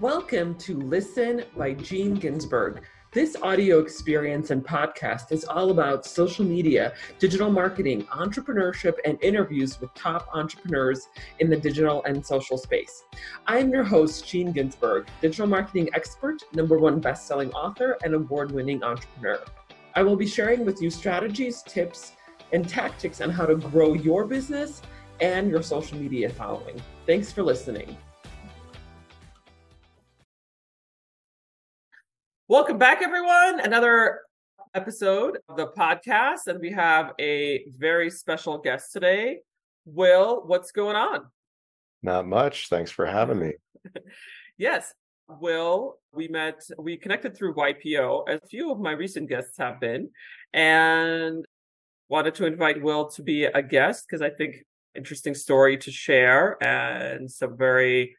Welcome 0.00 0.54
to 0.58 0.76
Listen 0.76 1.42
by 1.56 1.72
Jean 1.72 2.14
Ginsburg. 2.14 2.84
This 3.10 3.34
audio 3.42 3.80
experience 3.80 4.52
and 4.52 4.64
podcast 4.64 5.32
is 5.32 5.44
all 5.44 5.72
about 5.72 6.06
social 6.06 6.44
media, 6.44 6.94
digital 7.18 7.50
marketing, 7.50 8.04
entrepreneurship, 8.04 8.92
and 9.04 9.20
interviews 9.24 9.80
with 9.80 9.92
top 9.94 10.28
entrepreneurs 10.32 11.08
in 11.40 11.50
the 11.50 11.56
digital 11.56 12.04
and 12.04 12.24
social 12.24 12.56
space. 12.56 13.06
I'm 13.48 13.70
your 13.70 13.82
host, 13.82 14.24
Jean 14.24 14.52
Ginsburg, 14.52 15.08
digital 15.20 15.48
marketing 15.48 15.88
expert, 15.94 16.44
number 16.52 16.78
one 16.78 17.00
best-selling 17.00 17.50
author, 17.50 17.98
and 18.04 18.14
award-winning 18.14 18.84
entrepreneur. 18.84 19.40
I 19.96 20.04
will 20.04 20.14
be 20.14 20.28
sharing 20.28 20.64
with 20.64 20.80
you 20.80 20.90
strategies, 20.90 21.60
tips, 21.62 22.12
and 22.52 22.68
tactics 22.68 23.20
on 23.20 23.30
how 23.30 23.46
to 23.46 23.56
grow 23.56 23.94
your 23.94 24.26
business 24.26 24.80
and 25.20 25.50
your 25.50 25.64
social 25.64 25.98
media 25.98 26.30
following. 26.30 26.80
Thanks 27.04 27.32
for 27.32 27.42
listening. 27.42 27.96
Welcome 32.50 32.78
back, 32.78 33.02
everyone. 33.02 33.60
Another 33.60 34.20
episode 34.72 35.36
of 35.50 35.58
the 35.58 35.66
podcast, 35.66 36.46
and 36.46 36.58
we 36.58 36.70
have 36.72 37.12
a 37.20 37.66
very 37.76 38.08
special 38.08 38.56
guest 38.56 38.90
today. 38.90 39.40
Will, 39.84 40.44
what's 40.46 40.72
going 40.72 40.96
on? 40.96 41.26
Not 42.02 42.26
much. 42.26 42.70
Thanks 42.70 42.90
for 42.90 43.04
having 43.04 43.38
me. 43.38 43.52
yes, 44.56 44.94
Will, 45.28 45.98
we 46.14 46.28
met, 46.28 46.66
we 46.78 46.96
connected 46.96 47.36
through 47.36 47.52
YPO, 47.52 48.30
as 48.30 48.40
a 48.42 48.46
few 48.46 48.72
of 48.72 48.80
my 48.80 48.92
recent 48.92 49.28
guests 49.28 49.58
have 49.58 49.78
been, 49.78 50.08
and 50.54 51.44
wanted 52.08 52.34
to 52.36 52.46
invite 52.46 52.80
Will 52.80 53.10
to 53.10 53.22
be 53.22 53.44
a 53.44 53.60
guest 53.60 54.06
because 54.08 54.22
I 54.22 54.30
think 54.30 54.64
interesting 54.94 55.34
story 55.34 55.76
to 55.76 55.92
share 55.92 56.56
and 56.64 57.30
some 57.30 57.58
very 57.58 58.16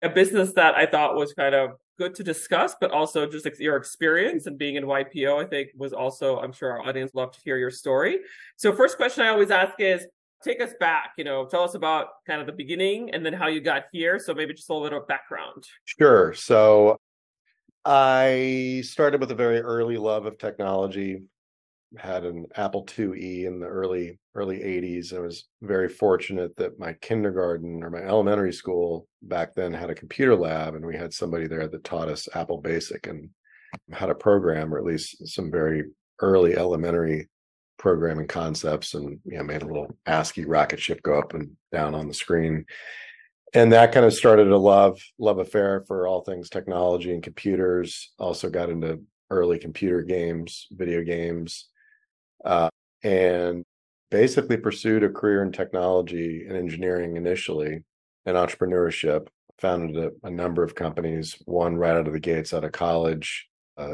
a 0.00 0.08
business 0.08 0.52
that 0.52 0.76
I 0.76 0.86
thought 0.86 1.16
was 1.16 1.32
kind 1.32 1.56
of 1.56 1.72
good 1.98 2.14
to 2.16 2.24
discuss, 2.24 2.74
but 2.80 2.90
also 2.90 3.26
just 3.26 3.46
your 3.60 3.76
experience 3.76 4.46
and 4.46 4.58
being 4.58 4.76
in 4.76 4.84
YPO, 4.84 5.44
I 5.44 5.46
think 5.46 5.70
was 5.76 5.92
also, 5.92 6.38
I'm 6.38 6.52
sure 6.52 6.70
our 6.72 6.86
audience 6.86 7.14
loved 7.14 7.34
to 7.34 7.40
hear 7.44 7.56
your 7.56 7.70
story. 7.70 8.20
So 8.56 8.72
first 8.72 8.96
question 8.96 9.24
I 9.24 9.28
always 9.28 9.50
ask 9.50 9.74
is, 9.78 10.06
take 10.42 10.60
us 10.60 10.72
back, 10.80 11.12
you 11.16 11.24
know, 11.24 11.46
tell 11.46 11.62
us 11.62 11.74
about 11.74 12.08
kind 12.26 12.40
of 12.40 12.46
the 12.46 12.52
beginning 12.52 13.10
and 13.14 13.24
then 13.24 13.32
how 13.32 13.46
you 13.46 13.60
got 13.60 13.84
here. 13.92 14.18
So 14.18 14.34
maybe 14.34 14.54
just 14.54 14.70
a 14.70 14.74
little 14.74 15.00
background. 15.00 15.64
Sure. 15.84 16.34
So 16.34 16.98
I 17.84 18.82
started 18.84 19.20
with 19.20 19.30
a 19.30 19.36
very 19.36 19.60
early 19.60 19.98
love 19.98 20.26
of 20.26 20.38
technology 20.38 21.22
had 21.98 22.24
an 22.24 22.46
Apple 22.56 22.84
IIe 22.84 23.46
in 23.46 23.60
the 23.60 23.66
early 23.66 24.18
early 24.34 24.58
80s. 24.58 25.14
I 25.14 25.20
was 25.20 25.44
very 25.60 25.88
fortunate 25.88 26.56
that 26.56 26.78
my 26.78 26.94
kindergarten 26.94 27.82
or 27.82 27.90
my 27.90 28.00
elementary 28.00 28.52
school 28.52 29.06
back 29.22 29.54
then 29.54 29.72
had 29.72 29.90
a 29.90 29.94
computer 29.94 30.34
lab, 30.34 30.74
and 30.74 30.84
we 30.84 30.96
had 30.96 31.12
somebody 31.12 31.46
there 31.46 31.68
that 31.68 31.84
taught 31.84 32.08
us 32.08 32.28
Apple 32.34 32.58
Basic 32.58 33.06
and 33.06 33.28
how 33.92 34.06
to 34.06 34.14
program, 34.14 34.74
or 34.74 34.78
at 34.78 34.84
least 34.84 35.28
some 35.28 35.50
very 35.50 35.84
early 36.20 36.56
elementary 36.56 37.28
programming 37.78 38.28
concepts, 38.28 38.94
and 38.94 39.18
you 39.24 39.38
know 39.38 39.44
made 39.44 39.62
a 39.62 39.66
little 39.66 39.96
ASCII 40.06 40.44
rocket 40.44 40.80
ship 40.80 41.02
go 41.02 41.18
up 41.18 41.34
and 41.34 41.50
down 41.72 41.94
on 41.94 42.08
the 42.08 42.14
screen. 42.14 42.64
And 43.54 43.70
that 43.72 43.92
kind 43.92 44.06
of 44.06 44.14
started 44.14 44.48
a 44.48 44.56
love 44.56 44.98
love 45.18 45.38
affair 45.38 45.84
for 45.86 46.06
all 46.06 46.22
things 46.22 46.48
technology 46.48 47.12
and 47.12 47.22
computers. 47.22 48.12
Also 48.18 48.48
got 48.48 48.70
into 48.70 49.02
early 49.30 49.58
computer 49.58 50.02
games, 50.02 50.68
video 50.70 51.02
games, 51.02 51.68
uh, 52.44 52.68
and 53.02 53.64
basically 54.10 54.56
pursued 54.56 55.02
a 55.02 55.08
career 55.08 55.42
in 55.42 55.52
technology 55.52 56.44
and 56.46 56.56
engineering 56.56 57.16
initially 57.16 57.82
and 58.26 58.36
entrepreneurship 58.36 59.28
founded 59.58 59.96
a, 59.96 60.26
a, 60.26 60.30
number 60.30 60.62
of 60.62 60.74
companies 60.74 61.36
one 61.46 61.76
right 61.76 61.96
out 61.96 62.06
of 62.06 62.12
the 62.12 62.20
gates 62.20 62.52
out 62.52 62.64
of 62.64 62.72
college 62.72 63.48
uh, 63.78 63.90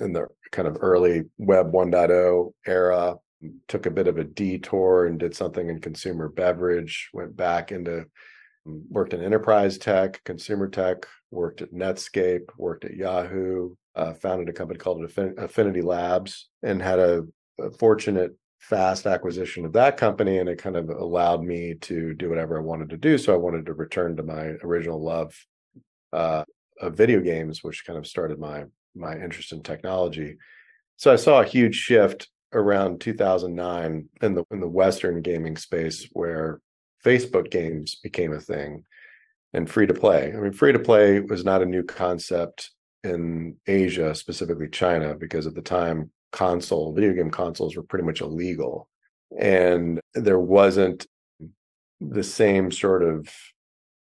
in 0.00 0.12
the 0.12 0.26
kind 0.52 0.66
of 0.66 0.78
early 0.80 1.24
web 1.36 1.70
1.0 1.70 2.52
era 2.66 3.14
took 3.68 3.86
a 3.86 3.90
bit 3.90 4.08
of 4.08 4.16
a 4.16 4.24
detour 4.24 5.06
and 5.06 5.20
did 5.20 5.34
something 5.36 5.68
in 5.68 5.80
consumer 5.80 6.28
beverage 6.28 7.10
went 7.12 7.36
back 7.36 7.70
into 7.70 8.06
worked 8.64 9.12
in 9.12 9.22
enterprise 9.22 9.76
tech 9.76 10.22
consumer 10.24 10.68
tech 10.68 11.06
worked 11.30 11.60
at 11.62 11.72
netscape 11.72 12.48
worked 12.56 12.84
at 12.84 12.94
yahoo 12.94 13.74
uh, 13.96 14.14
founded 14.14 14.48
a 14.48 14.52
company 14.52 14.78
called 14.78 15.04
affinity 15.38 15.82
labs 15.82 16.48
and 16.62 16.80
had 16.80 16.98
a 16.98 17.26
fortunate 17.78 18.36
fast 18.58 19.06
acquisition 19.06 19.64
of 19.64 19.72
that 19.72 19.96
company 19.96 20.38
and 20.38 20.48
it 20.48 20.58
kind 20.58 20.76
of 20.76 20.88
allowed 20.90 21.42
me 21.42 21.74
to 21.74 22.12
do 22.14 22.28
whatever 22.28 22.58
I 22.58 22.62
wanted 22.62 22.90
to 22.90 22.96
do. 22.96 23.16
So 23.16 23.32
I 23.32 23.36
wanted 23.36 23.66
to 23.66 23.72
return 23.72 24.16
to 24.16 24.22
my 24.22 24.54
original 24.62 25.02
love 25.02 25.34
uh, 26.12 26.44
of 26.80 26.96
video 26.96 27.20
games, 27.20 27.62
which 27.62 27.86
kind 27.86 27.98
of 27.98 28.06
started 28.06 28.38
my 28.38 28.64
my 28.94 29.14
interest 29.14 29.52
in 29.52 29.62
technology. 29.62 30.36
So 30.96 31.12
I 31.12 31.16
saw 31.16 31.40
a 31.40 31.46
huge 31.46 31.76
shift 31.76 32.28
around 32.52 33.00
2009 33.00 34.08
in 34.22 34.34
the 34.34 34.44
in 34.50 34.60
the 34.60 34.68
Western 34.68 35.22
gaming 35.22 35.56
space 35.56 36.08
where 36.12 36.60
Facebook 37.04 37.50
games 37.50 37.96
became 38.02 38.32
a 38.32 38.40
thing 38.40 38.84
and 39.52 39.70
free 39.70 39.86
to 39.86 39.94
play. 39.94 40.32
I 40.34 40.40
mean, 40.40 40.52
free 40.52 40.72
to 40.72 40.78
play 40.78 41.20
was 41.20 41.44
not 41.44 41.62
a 41.62 41.66
new 41.66 41.84
concept 41.84 42.70
in 43.04 43.56
Asia, 43.66 44.14
specifically 44.14 44.68
China, 44.68 45.14
because 45.14 45.46
at 45.46 45.54
the 45.54 45.62
time 45.62 46.10
console, 46.32 46.92
video 46.92 47.12
game 47.12 47.30
consoles 47.30 47.76
were 47.76 47.82
pretty 47.82 48.04
much 48.04 48.20
illegal. 48.20 48.88
And 49.38 50.00
there 50.14 50.38
wasn't 50.38 51.06
the 52.00 52.22
same 52.22 52.70
sort 52.70 53.02
of 53.02 53.28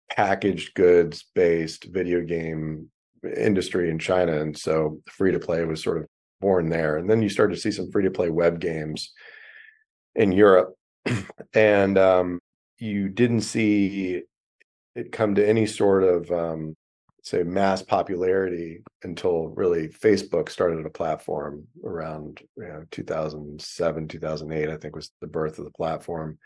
packaged 0.09 0.74
goods 0.75 1.25
based 1.35 1.85
video 1.85 2.22
game 2.22 2.90
industry 3.35 3.90
in 3.90 4.00
China. 4.00 4.41
And 4.41 4.58
so 4.58 5.02
free 5.09 5.31
to 5.31 5.40
play 5.40 5.63
was 5.66 5.84
sort 5.84 5.97
of 5.97 6.08
born 6.40 6.69
there. 6.69 6.97
And 6.97 7.09
then 7.09 7.22
you 7.22 7.29
started 7.29 7.56
to 7.56 7.62
see 7.62 7.72
some 7.72 7.91
free 7.91 8.03
to 8.03 8.12
play 8.12 8.29
web 8.29 8.59
games 8.59 9.12
in 10.16 10.31
Europe. 10.31 10.75
and 11.53 11.97
um, 11.97 12.40
you 12.78 13.09
didn't 13.09 13.41
see 13.41 14.22
it 14.96 15.12
come 15.12 15.35
to 15.35 15.47
any 15.47 15.66
sort 15.66 16.03
of 16.03 16.31
um, 16.31 16.75
say 17.29 17.44
mass 17.44 17.81
popularity 17.84 18.81
until 19.03 19.50
really 19.50 19.88
Facebook 19.88 20.50
started 20.50 20.85
a 20.85 20.90
platform 20.90 21.67
around 21.84 22.41
you 22.57 22.63
know 22.63 22.84
2007 22.91 24.07
2008 24.07 24.69
I 24.69 24.78
think 24.78 24.95
was 24.95 25.12
the 25.22 25.28
birth 25.28 25.59
of 25.59 25.66
the 25.66 25.72
platform 25.72 26.40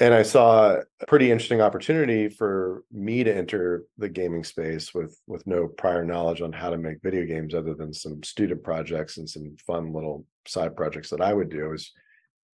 and 0.00 0.12
I 0.12 0.22
saw 0.22 0.76
a 1.00 1.06
pretty 1.06 1.30
interesting 1.30 1.60
opportunity 1.60 2.28
for 2.28 2.84
me 2.92 3.22
to 3.22 3.34
enter 3.34 3.84
the 3.98 4.08
gaming 4.08 4.44
space 4.44 4.92
with 4.92 5.20
with 5.26 5.46
no 5.46 5.68
prior 5.68 6.04
knowledge 6.04 6.40
on 6.40 6.52
how 6.52 6.70
to 6.70 6.78
make 6.78 7.02
video 7.02 7.24
games 7.24 7.54
other 7.54 7.74
than 7.74 7.92
some 7.92 8.22
student 8.22 8.62
projects 8.62 9.18
and 9.18 9.28
some 9.28 9.56
fun 9.66 9.92
little 9.92 10.24
side 10.46 10.74
projects 10.76 11.10
that 11.10 11.20
I 11.20 11.32
would 11.32 11.48
do. 11.48 11.64
I 11.64 11.68
was 11.68 11.92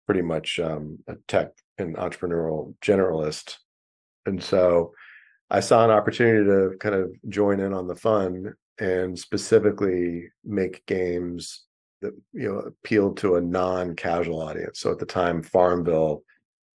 pretty 0.07 0.23
much 0.23 0.59
um, 0.59 0.99
a 1.09 1.17
tech 1.29 1.49
and 1.77 1.97
entrepreneurial 1.97 2.75
generalist, 2.83 3.57
and 4.25 4.43
so 4.43 4.93
I 5.51 5.61
saw 5.61 5.85
an 5.85 5.91
opportunity 5.91 6.45
to 6.45 6.77
kind 6.79 6.95
of 6.95 7.11
join 7.29 7.61
in 7.61 7.73
on 7.73 7.87
the 7.87 7.95
fun 7.95 8.55
and 8.79 9.19
specifically 9.19 10.29
make 10.45 10.85
games 10.87 11.65
that 12.03 12.13
you 12.33 12.53
know 12.53 12.59
appealed 12.59 13.17
to 13.19 13.37
a 13.37 13.41
non-casual 13.41 14.43
audience. 14.43 14.81
So 14.81 14.91
at 14.91 14.99
the 14.99 15.07
time, 15.07 15.43
Farmville 15.43 16.23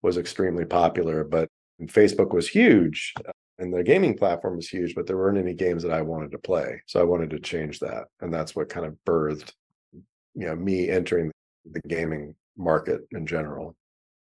was 0.02 0.16
extremely 0.16 0.64
popular, 0.64 1.24
but 1.24 1.48
Facebook 1.86 2.32
was 2.32 2.48
huge 2.48 3.14
uh, 3.26 3.32
and 3.58 3.74
the 3.74 3.82
gaming 3.82 4.16
platform 4.16 4.56
was 4.56 4.68
huge, 4.68 4.94
but 4.94 5.06
there 5.06 5.16
weren't 5.16 5.38
any 5.38 5.54
games 5.54 5.82
that 5.82 5.92
I 5.92 6.00
wanted 6.02 6.30
to 6.30 6.38
play. 6.38 6.80
So 6.86 7.00
I 7.00 7.04
wanted 7.04 7.30
to 7.30 7.40
change 7.40 7.80
that. 7.80 8.04
And 8.20 8.32
that's 8.32 8.54
what 8.54 8.68
kind 8.68 8.86
of 8.86 8.96
birthed, 9.04 9.52
you 9.92 10.46
know, 10.46 10.54
me 10.54 10.88
entering 10.88 11.32
the 11.70 11.80
gaming 11.88 12.34
market 12.56 13.00
in 13.10 13.26
general. 13.26 13.74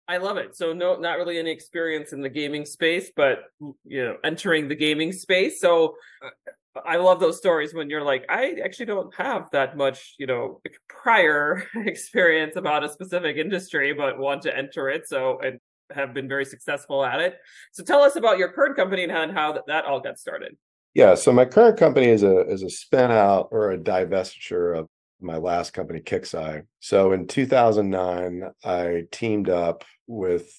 I 0.10 0.18
love 0.18 0.38
it. 0.38 0.58
So 0.58 0.74
no, 0.74 0.96
not 0.96 1.20
really 1.20 1.38
any 1.38 1.52
experience 1.52 2.14
in 2.14 2.22
the 2.22 2.30
gaming 2.30 2.66
space, 2.66 3.12
but 3.16 3.44
you 3.86 4.04
know, 4.04 4.18
entering 4.24 4.68
the 4.68 4.76
gaming 4.76 5.12
space. 5.12 5.62
So 5.62 5.94
uh, 6.26 6.82
I 6.84 6.98
love 6.98 7.20
those 7.20 7.38
stories 7.38 7.76
when 7.76 7.92
you're 7.92 8.04
like, 8.04 8.26
I 8.28 8.56
actually 8.66 8.88
don't 8.88 9.14
have 9.14 9.52
that 9.52 9.78
much, 9.78 10.16
you 10.18 10.26
know, 10.26 10.62
prior 10.88 11.64
experience 11.76 12.56
about 12.56 12.84
a 12.84 12.90
specific 12.90 13.38
industry, 13.38 13.94
but 13.94 14.18
want 14.18 14.42
to 14.44 14.58
enter 14.58 14.90
it. 14.90 15.08
So 15.08 15.40
and 15.44 15.60
have 15.92 16.16
been 16.16 16.28
very 16.28 16.46
successful 16.46 17.06
at 17.06 17.20
it. 17.20 17.38
So 17.72 17.84
tell 17.84 18.02
us 18.02 18.16
about 18.16 18.40
your 18.40 18.52
current 18.52 18.76
company 18.76 19.04
and 19.04 19.32
how, 19.32 19.54
that, 19.54 19.64
that 19.68 19.86
all 19.86 20.00
got 20.00 20.18
started. 20.18 20.58
Yeah, 20.96 21.14
so 21.14 21.32
my 21.32 21.46
current 21.46 21.78
company 21.78 22.08
is 22.08 22.24
a 22.24 22.48
is 22.48 22.64
a 22.64 22.70
spin 22.70 23.12
out 23.12 23.50
or 23.52 23.72
a 23.72 23.78
divestiture 23.78 24.76
of 24.76 24.88
my 25.22 25.38
last 25.38 25.72
company, 25.72 26.00
Kixeye. 26.00 26.64
So 26.80 27.12
in 27.12 27.28
2009, 27.28 28.44
I 28.64 29.04
teamed 29.12 29.50
up 29.50 29.84
with 30.10 30.52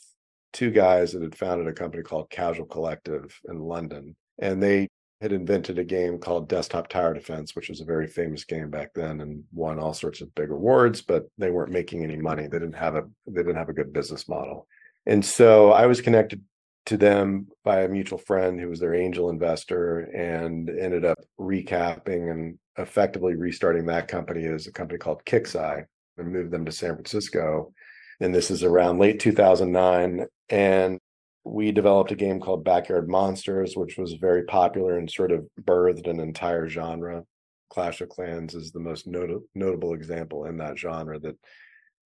two 0.53 0.71
guys 0.71 1.13
that 1.13 1.23
had 1.23 1.37
founded 1.37 1.67
a 1.67 1.73
company 1.73 2.03
called 2.03 2.31
Casual 2.31 2.67
Collective 2.67 3.39
in 3.49 3.59
London. 3.59 4.17
And 4.39 4.63
they 4.63 4.89
had 5.21 5.33
invented 5.33 5.79
a 5.79 5.85
game 5.85 6.19
called 6.19 6.49
Desktop 6.49 6.89
Tower 6.89 7.13
Defense, 7.13 7.55
which 7.55 7.69
was 7.69 7.81
a 7.81 7.85
very 7.85 8.07
famous 8.07 8.45
game 8.45 8.71
back 8.71 8.93
then 8.95 9.21
and 9.21 9.45
won 9.53 9.79
all 9.79 9.93
sorts 9.93 10.23
of 10.23 10.35
big 10.35 10.51
awards, 10.51 11.03
but 11.03 11.27
they 11.37 11.51
weren't 11.51 11.73
making 11.73 12.03
any 12.03 12.17
money. 12.17 12.45
They 12.45 12.59
didn't 12.59 12.73
have 12.73 12.95
a 12.95 13.03
they 13.27 13.43
didn't 13.43 13.57
have 13.57 13.69
a 13.69 13.75
good 13.75 13.93
business 13.93 14.29
model. 14.29 14.67
And 15.05 15.25
so 15.25 15.73
I 15.73 15.87
was 15.87 16.01
connected 16.01 16.43
to 16.87 16.97
them 16.97 17.49
by 17.65 17.83
a 17.83 17.89
mutual 17.89 18.19
friend 18.19 18.59
who 18.59 18.69
was 18.69 18.81
their 18.81 18.95
angel 18.95 19.29
investor 19.29 20.01
and 20.01 20.71
ended 20.71 21.05
up 21.05 21.19
recapping 21.39 22.31
and 22.31 22.59
effectively 22.79 23.35
restarting 23.35 23.87
that 23.87 24.09
company 24.09 24.47
as 24.47 24.67
a 24.67 24.73
company 24.73 24.99
called 24.99 25.25
Kixeye 25.27 25.85
and 26.17 26.33
moved 26.33 26.51
them 26.51 26.65
to 26.65 26.73
San 26.73 26.95
Francisco. 26.95 27.73
And 28.21 28.35
this 28.35 28.51
is 28.51 28.63
around 28.63 28.99
late 28.99 29.19
2009. 29.21 30.27
And 30.51 30.99
we 31.45 31.73
developed 31.73 32.13
a 32.13 32.17
game 32.17 32.41
called 32.41 32.65
Backyard 32.65 33.09
Monsters, 33.09 33.77
which 33.77 33.97
was 33.97 34.15
very 34.15 34.45
popular 34.45 34.99
and 34.99 35.11
sort 35.11 35.33
of 35.33 35.47
birthed 35.63 36.07
an 36.07 36.21
entire 36.21 36.69
genre. 36.69 37.25
Clash 37.71 38.01
of 38.01 38.09
Clans 38.09 38.55
is 38.55 38.73
the 38.73 38.81
most 38.81 39.07
not- 39.07 39.43
notable 39.55 39.95
example 39.95 40.45
in 40.45 40.59
that 40.59 40.79
genre 40.79 41.19
that 41.21 41.37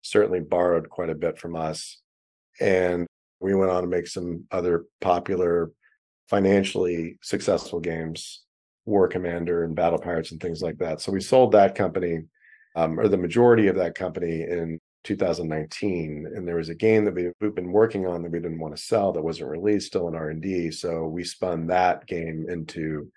certainly 0.02 0.40
borrowed 0.40 0.88
quite 0.88 1.10
a 1.10 1.14
bit 1.14 1.38
from 1.38 1.54
us. 1.54 2.00
And 2.60 3.06
we 3.40 3.54
went 3.54 3.70
on 3.70 3.82
to 3.82 3.88
make 3.88 4.06
some 4.06 4.44
other 4.50 4.86
popular, 5.00 5.70
financially 6.28 7.18
successful 7.22 7.80
games, 7.80 8.42
War 8.84 9.06
Commander 9.06 9.64
and 9.64 9.76
Battle 9.76 9.98
Pirates 9.98 10.32
and 10.32 10.40
things 10.40 10.62
like 10.62 10.78
that. 10.78 11.00
So 11.00 11.12
we 11.12 11.20
sold 11.20 11.52
that 11.52 11.74
company, 11.74 12.22
um, 12.74 12.98
or 12.98 13.08
the 13.08 13.16
majority 13.16 13.68
of 13.68 13.76
that 13.76 13.94
company 13.94 14.42
in 14.42 14.80
2019 15.04 16.30
and 16.34 16.46
there 16.46 16.56
was 16.56 16.68
a 16.68 16.74
game 16.74 17.04
that 17.04 17.14
we, 17.14 17.30
we've 17.40 17.54
been 17.54 17.72
working 17.72 18.06
on 18.06 18.22
that 18.22 18.30
we 18.30 18.38
didn't 18.38 18.58
want 18.58 18.76
to 18.76 18.82
sell 18.82 19.12
that 19.12 19.22
wasn't 19.22 19.48
released 19.48 19.86
still 19.86 20.08
in 20.08 20.14
r&d 20.14 20.70
so 20.70 21.06
we 21.06 21.24
spun 21.24 21.66
that 21.66 22.06
game 22.06 22.46
into 22.50 23.10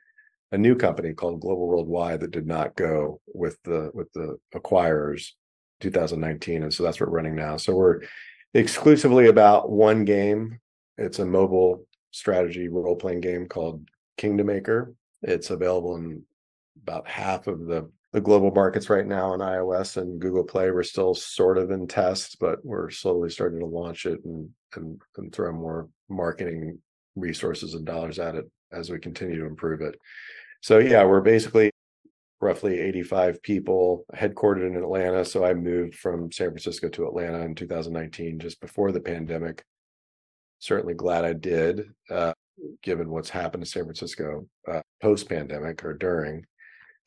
a 0.53 0.57
new 0.57 0.75
company 0.75 1.13
called 1.13 1.41
global 1.41 1.67
worldwide 1.67 2.19
that 2.19 2.31
did 2.31 2.47
not 2.47 2.75
go 2.75 3.19
with 3.33 3.57
the 3.63 3.91
with 3.93 4.11
the 4.13 4.37
acquirers 4.55 5.31
2019 5.83 6.63
and 6.63 6.73
so 6.73 6.81
that's 6.81 6.99
what 6.99 7.09
we're 7.09 7.17
running 7.17 7.35
now. 7.35 7.57
So 7.57 7.75
we're 7.75 8.01
exclusively 8.53 9.27
about 9.27 9.69
one 9.69 10.05
game. 10.05 10.59
It's 10.97 11.19
a 11.19 11.25
mobile 11.25 11.85
strategy 12.11 12.69
role-playing 12.69 13.21
game 13.21 13.47
called 13.47 13.87
kingdom 14.17 14.47
maker. 14.47 14.93
It's 15.21 15.49
available 15.49 15.95
in 15.97 16.23
about 16.81 17.07
half 17.07 17.47
of 17.47 17.65
the 17.65 17.89
the 18.13 18.21
global 18.21 18.51
markets 18.51 18.89
right 18.89 19.07
now 19.07 19.31
on 19.31 19.39
iOS 19.39 19.97
and 19.97 20.21
Google 20.21 20.43
Play. 20.43 20.69
We're 20.71 20.83
still 20.83 21.15
sort 21.15 21.57
of 21.57 21.71
in 21.71 21.87
test, 21.87 22.37
but 22.39 22.63
we're 22.63 22.91
slowly 22.91 23.29
starting 23.29 23.59
to 23.59 23.65
launch 23.65 24.05
it 24.05 24.23
and 24.23 24.49
and, 24.75 25.01
and 25.17 25.33
throw 25.33 25.51
more 25.51 25.89
marketing 26.09 26.79
resources 27.15 27.73
and 27.73 27.85
dollars 27.85 28.19
at 28.19 28.35
it 28.35 28.49
as 28.71 28.89
we 28.89 28.99
continue 28.99 29.39
to 29.39 29.45
improve 29.45 29.81
it. 29.81 29.95
So 30.61 30.79
yeah, 30.79 31.03
we're 31.03 31.21
basically 31.21 31.71
roughly 32.39 32.79
85 32.79 33.41
people 33.41 34.05
headquartered 34.15 34.67
in 34.67 34.75
Atlanta. 34.75 35.23
So 35.25 35.45
I 35.45 35.53
moved 35.53 35.95
from 35.95 36.31
San 36.31 36.49
Francisco 36.49 36.89
to 36.89 37.07
Atlanta 37.07 37.39
in 37.41 37.55
2019, 37.55 38.39
just 38.39 38.59
before 38.59 38.91
the 38.91 38.99
pandemic. 38.99 39.63
Certainly 40.59 40.95
glad 40.95 41.25
I 41.25 41.33
did, 41.33 41.89
uh, 42.09 42.33
given 42.81 43.09
what's 43.09 43.29
happened 43.29 43.63
to 43.63 43.69
San 43.69 43.83
Francisco 43.83 44.47
uh, 44.71 44.81
post 45.01 45.29
pandemic 45.29 45.83
or 45.83 45.93
during. 45.93 46.45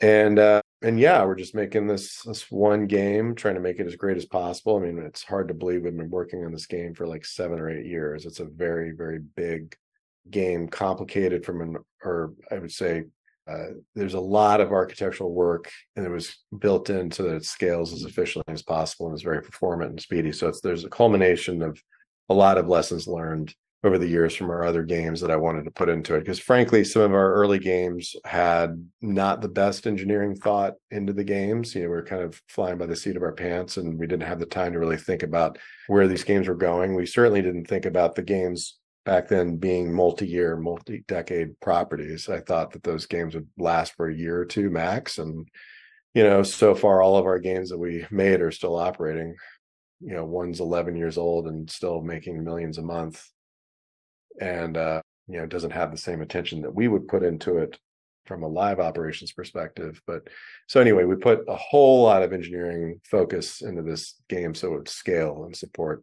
And 0.00 0.38
uh, 0.38 0.62
and 0.86 1.00
yeah, 1.00 1.24
we're 1.24 1.34
just 1.34 1.54
making 1.54 1.88
this 1.88 2.22
this 2.22 2.48
one 2.50 2.86
game, 2.86 3.34
trying 3.34 3.56
to 3.56 3.60
make 3.60 3.80
it 3.80 3.88
as 3.88 3.96
great 3.96 4.16
as 4.16 4.24
possible. 4.24 4.76
I 4.76 4.80
mean, 4.80 4.98
it's 4.98 5.24
hard 5.24 5.48
to 5.48 5.54
believe 5.54 5.82
we've 5.82 5.96
been 5.96 6.10
working 6.10 6.44
on 6.44 6.52
this 6.52 6.66
game 6.66 6.94
for 6.94 7.08
like 7.08 7.24
seven 7.24 7.58
or 7.58 7.68
eight 7.68 7.86
years. 7.86 8.24
It's 8.24 8.38
a 8.38 8.44
very 8.44 8.92
very 8.92 9.18
big 9.18 9.76
game, 10.30 10.68
complicated 10.68 11.44
from 11.44 11.60
an 11.60 11.76
or 12.04 12.34
I 12.52 12.58
would 12.58 12.70
say 12.70 13.04
uh, 13.50 13.66
there's 13.96 14.14
a 14.14 14.20
lot 14.20 14.60
of 14.60 14.70
architectural 14.70 15.32
work, 15.32 15.72
and 15.96 16.06
it 16.06 16.10
was 16.10 16.36
built 16.56 16.88
in 16.88 17.10
so 17.10 17.24
that 17.24 17.34
it 17.34 17.44
scales 17.44 17.92
as 17.92 18.02
efficiently 18.02 18.54
as 18.54 18.62
possible 18.62 19.06
and 19.06 19.16
is 19.16 19.22
very 19.22 19.42
performant 19.42 19.90
and 19.90 20.00
speedy. 20.00 20.30
So 20.30 20.46
it's 20.46 20.60
there's 20.60 20.84
a 20.84 20.88
culmination 20.88 21.62
of 21.62 21.82
a 22.28 22.34
lot 22.34 22.58
of 22.58 22.68
lessons 22.68 23.08
learned 23.08 23.52
over 23.86 23.98
the 23.98 24.08
years 24.08 24.34
from 24.34 24.50
our 24.50 24.64
other 24.64 24.82
games 24.82 25.20
that 25.20 25.30
I 25.30 25.36
wanted 25.36 25.64
to 25.64 25.70
put 25.70 25.88
into 25.88 26.16
it. 26.16 26.20
Because 26.20 26.40
frankly, 26.40 26.84
some 26.84 27.02
of 27.02 27.14
our 27.14 27.34
early 27.34 27.58
games 27.58 28.16
had 28.24 28.86
not 29.00 29.40
the 29.40 29.48
best 29.48 29.86
engineering 29.86 30.34
thought 30.34 30.74
into 30.90 31.12
the 31.12 31.24
games. 31.24 31.74
You 31.74 31.84
know, 31.84 31.90
we 31.90 31.96
are 31.96 32.04
kind 32.04 32.22
of 32.22 32.42
flying 32.48 32.78
by 32.78 32.86
the 32.86 32.96
seat 32.96 33.16
of 33.16 33.22
our 33.22 33.32
pants 33.32 33.76
and 33.76 33.98
we 33.98 34.06
didn't 34.06 34.26
have 34.26 34.40
the 34.40 34.46
time 34.46 34.72
to 34.72 34.78
really 34.78 34.96
think 34.96 35.22
about 35.22 35.58
where 35.86 36.08
these 36.08 36.24
games 36.24 36.48
were 36.48 36.56
going. 36.56 36.94
We 36.94 37.06
certainly 37.06 37.42
didn't 37.42 37.66
think 37.66 37.86
about 37.86 38.16
the 38.16 38.22
games 38.22 38.76
back 39.04 39.28
then 39.28 39.56
being 39.56 39.94
multi-year, 39.94 40.56
multi-decade 40.56 41.60
properties. 41.60 42.28
I 42.28 42.40
thought 42.40 42.72
that 42.72 42.82
those 42.82 43.06
games 43.06 43.34
would 43.34 43.46
last 43.56 43.94
for 43.94 44.08
a 44.08 44.14
year 44.14 44.40
or 44.40 44.44
two 44.44 44.68
max. 44.68 45.18
And, 45.18 45.48
you 46.12 46.24
know, 46.24 46.42
so 46.42 46.74
far 46.74 47.00
all 47.00 47.16
of 47.16 47.24
our 47.24 47.38
games 47.38 47.70
that 47.70 47.78
we 47.78 48.04
made 48.10 48.40
are 48.40 48.50
still 48.50 48.76
operating. 48.76 49.36
You 50.00 50.14
know, 50.14 50.24
one's 50.24 50.58
11 50.58 50.96
years 50.96 51.16
old 51.16 51.46
and 51.46 51.70
still 51.70 52.02
making 52.02 52.42
millions 52.42 52.78
a 52.78 52.82
month 52.82 53.24
and 54.40 54.76
uh, 54.76 55.02
you 55.28 55.38
know 55.38 55.46
doesn't 55.46 55.70
have 55.70 55.90
the 55.90 55.98
same 55.98 56.22
attention 56.22 56.62
that 56.62 56.74
we 56.74 56.88
would 56.88 57.08
put 57.08 57.22
into 57.22 57.58
it 57.58 57.78
from 58.26 58.42
a 58.42 58.48
live 58.48 58.80
operations 58.80 59.32
perspective. 59.32 60.02
But 60.06 60.28
so 60.66 60.80
anyway, 60.80 61.04
we 61.04 61.14
put 61.16 61.44
a 61.48 61.56
whole 61.56 62.02
lot 62.02 62.22
of 62.22 62.32
engineering 62.32 63.00
focus 63.04 63.62
into 63.62 63.82
this 63.82 64.16
game 64.28 64.54
so 64.54 64.68
it 64.68 64.78
would 64.78 64.88
scale 64.88 65.44
and 65.44 65.56
support 65.56 66.02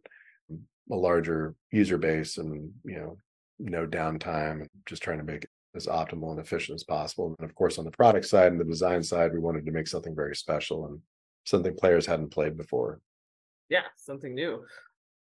a 0.90 0.94
larger 0.94 1.54
user 1.70 1.98
base 1.98 2.38
and 2.38 2.72
you 2.84 2.96
know 2.96 3.16
no 3.58 3.86
downtime 3.86 4.66
just 4.86 5.02
trying 5.02 5.18
to 5.18 5.24
make 5.24 5.44
it 5.44 5.50
as 5.74 5.86
optimal 5.86 6.30
and 6.30 6.40
efficient 6.40 6.74
as 6.74 6.84
possible 6.84 7.34
and 7.38 7.48
of 7.48 7.54
course 7.54 7.78
on 7.78 7.84
the 7.84 7.90
product 7.90 8.26
side 8.26 8.52
and 8.52 8.60
the 8.60 8.64
design 8.64 9.02
side 9.02 9.32
we 9.32 9.38
wanted 9.38 9.64
to 9.64 9.72
make 9.72 9.88
something 9.88 10.14
very 10.14 10.36
special 10.36 10.86
and 10.86 11.00
something 11.44 11.74
players 11.74 12.06
hadn't 12.06 12.30
played 12.30 12.56
before 12.56 13.00
yeah 13.70 13.82
something 13.96 14.34
new 14.34 14.62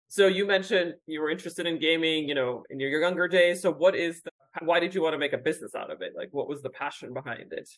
so 0.08 0.28
you 0.28 0.46
mentioned 0.46 0.96
you 1.08 1.22
were 1.22 1.30
interested 1.30 1.66
in 1.66 1.80
gaming, 1.80 2.30
you 2.30 2.36
know, 2.36 2.64
in 2.70 2.80
your 2.80 3.02
younger 3.02 3.28
days. 3.28 3.62
So 3.62 3.72
what 3.72 3.96
is 3.96 4.22
the 4.22 4.32
why 4.62 4.80
did 4.80 4.96
you 4.96 5.02
want 5.02 5.14
to 5.14 5.18
make 5.18 5.34
a 5.34 5.38
business 5.38 5.76
out 5.76 5.92
of 5.92 6.02
it? 6.02 6.14
Like 6.16 6.30
what 6.32 6.48
was 6.48 6.62
the 6.62 6.70
passion 6.70 7.14
behind 7.14 7.52
it? 7.52 7.70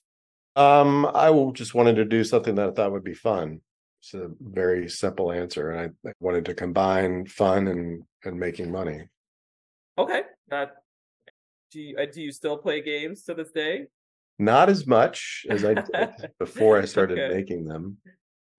Um, 0.56 1.06
I 1.13 1.31
just 1.53 1.74
wanted 1.74 1.95
to 1.95 2.06
do 2.06 2.24
something 2.24 2.56
that 2.56 2.69
I 2.69 2.71
thought 2.71 2.91
would 2.91 3.03
be 3.03 3.13
fun. 3.13 3.62
It's 4.01 4.13
a 4.13 4.29
very 4.39 4.89
simple 4.89 5.31
answer. 5.31 5.71
And 5.71 5.94
I, 6.06 6.12
wanted 6.19 6.45
to 6.45 6.53
combine 6.53 7.25
fun 7.25 7.68
and 7.68 8.03
and 8.24 8.39
making 8.39 8.71
money. 8.71 9.07
Okay. 9.97 10.21
That 10.50 10.75
do 11.71 11.81
you, 11.81 11.97
uh, 11.97 12.06
do 12.12 12.21
you 12.21 12.31
still 12.31 12.57
play 12.57 12.81
games 12.81 13.23
to 13.23 13.33
this 13.33 13.51
day? 13.51 13.88
Not 14.39 14.69
as 14.69 14.85
much 14.85 15.45
as 15.50 15.65
I 15.65 15.73
did 15.73 16.09
before 16.39 16.80
I 16.80 16.85
started 16.85 17.19
okay. 17.19 17.35
making 17.35 17.65
them 17.65 17.97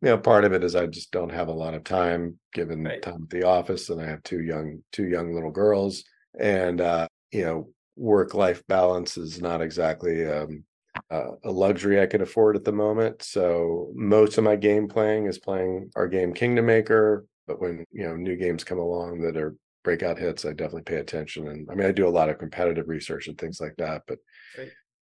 you 0.03 0.09
know 0.09 0.19
part 0.19 0.45
of 0.45 0.53
it 0.53 0.63
is 0.63 0.77
i 0.77 0.87
just 0.87 1.11
don't 1.11 1.33
have 1.33 1.49
a 1.49 1.53
lot 1.53 1.75
of 1.75 1.85
time 1.85 2.39
given 2.53 2.85
right. 2.85 3.03
time 3.03 3.23
at 3.23 3.31
the 3.31 3.45
office 3.45 3.89
and 3.91 4.01
i 4.01 4.07
have 4.07 4.23
two 4.23 4.43
young 4.43 4.83
two 4.93 5.07
young 5.07 5.35
little 5.35 5.51
girls 5.51 6.05
and 6.39 6.81
uh 6.81 7.07
you 7.33 7.45
know 7.45 7.69
work 7.97 8.35
life 8.35 8.63
balance 8.69 9.17
is 9.17 9.41
not 9.41 9.61
exactly 9.61 10.27
um 10.27 10.65
uh, 11.11 11.31
a 11.45 11.51
luxury 11.51 12.01
i 12.01 12.07
can 12.07 12.23
afford 12.23 12.57
at 12.57 12.65
the 12.65 12.73
moment 12.73 13.23
so 13.23 13.91
most 13.95 14.39
of 14.39 14.45
my 14.45 14.57
game 14.57 14.89
playing 14.89 15.27
is 15.27 15.39
playing 15.39 15.91
our 15.97 16.09
game 16.09 16.33
kingdom 16.33 16.67
maker 16.67 17.27
but 17.47 17.61
when 17.61 17.85
you 17.93 18.05
know 18.05 18.17
new 18.17 18.37
games 18.37 18.65
come 18.65 18.79
along 18.79 19.21
that 19.21 19.37
are 19.37 19.57
breakout 19.85 20.19
hits 20.19 20.45
i 20.45 20.51
definitely 20.51 20.83
pay 20.83 20.97
attention 20.97 21.49
and 21.49 21.69
i 21.71 21.75
mean 21.75 21.87
i 21.87 21.93
do 21.93 22.07
a 22.07 22.11
lot 22.11 22.29
of 22.29 22.39
competitive 22.39 22.89
research 22.89 23.29
and 23.29 23.39
things 23.39 23.61
like 23.61 23.75
that 23.79 24.03
but 24.07 24.19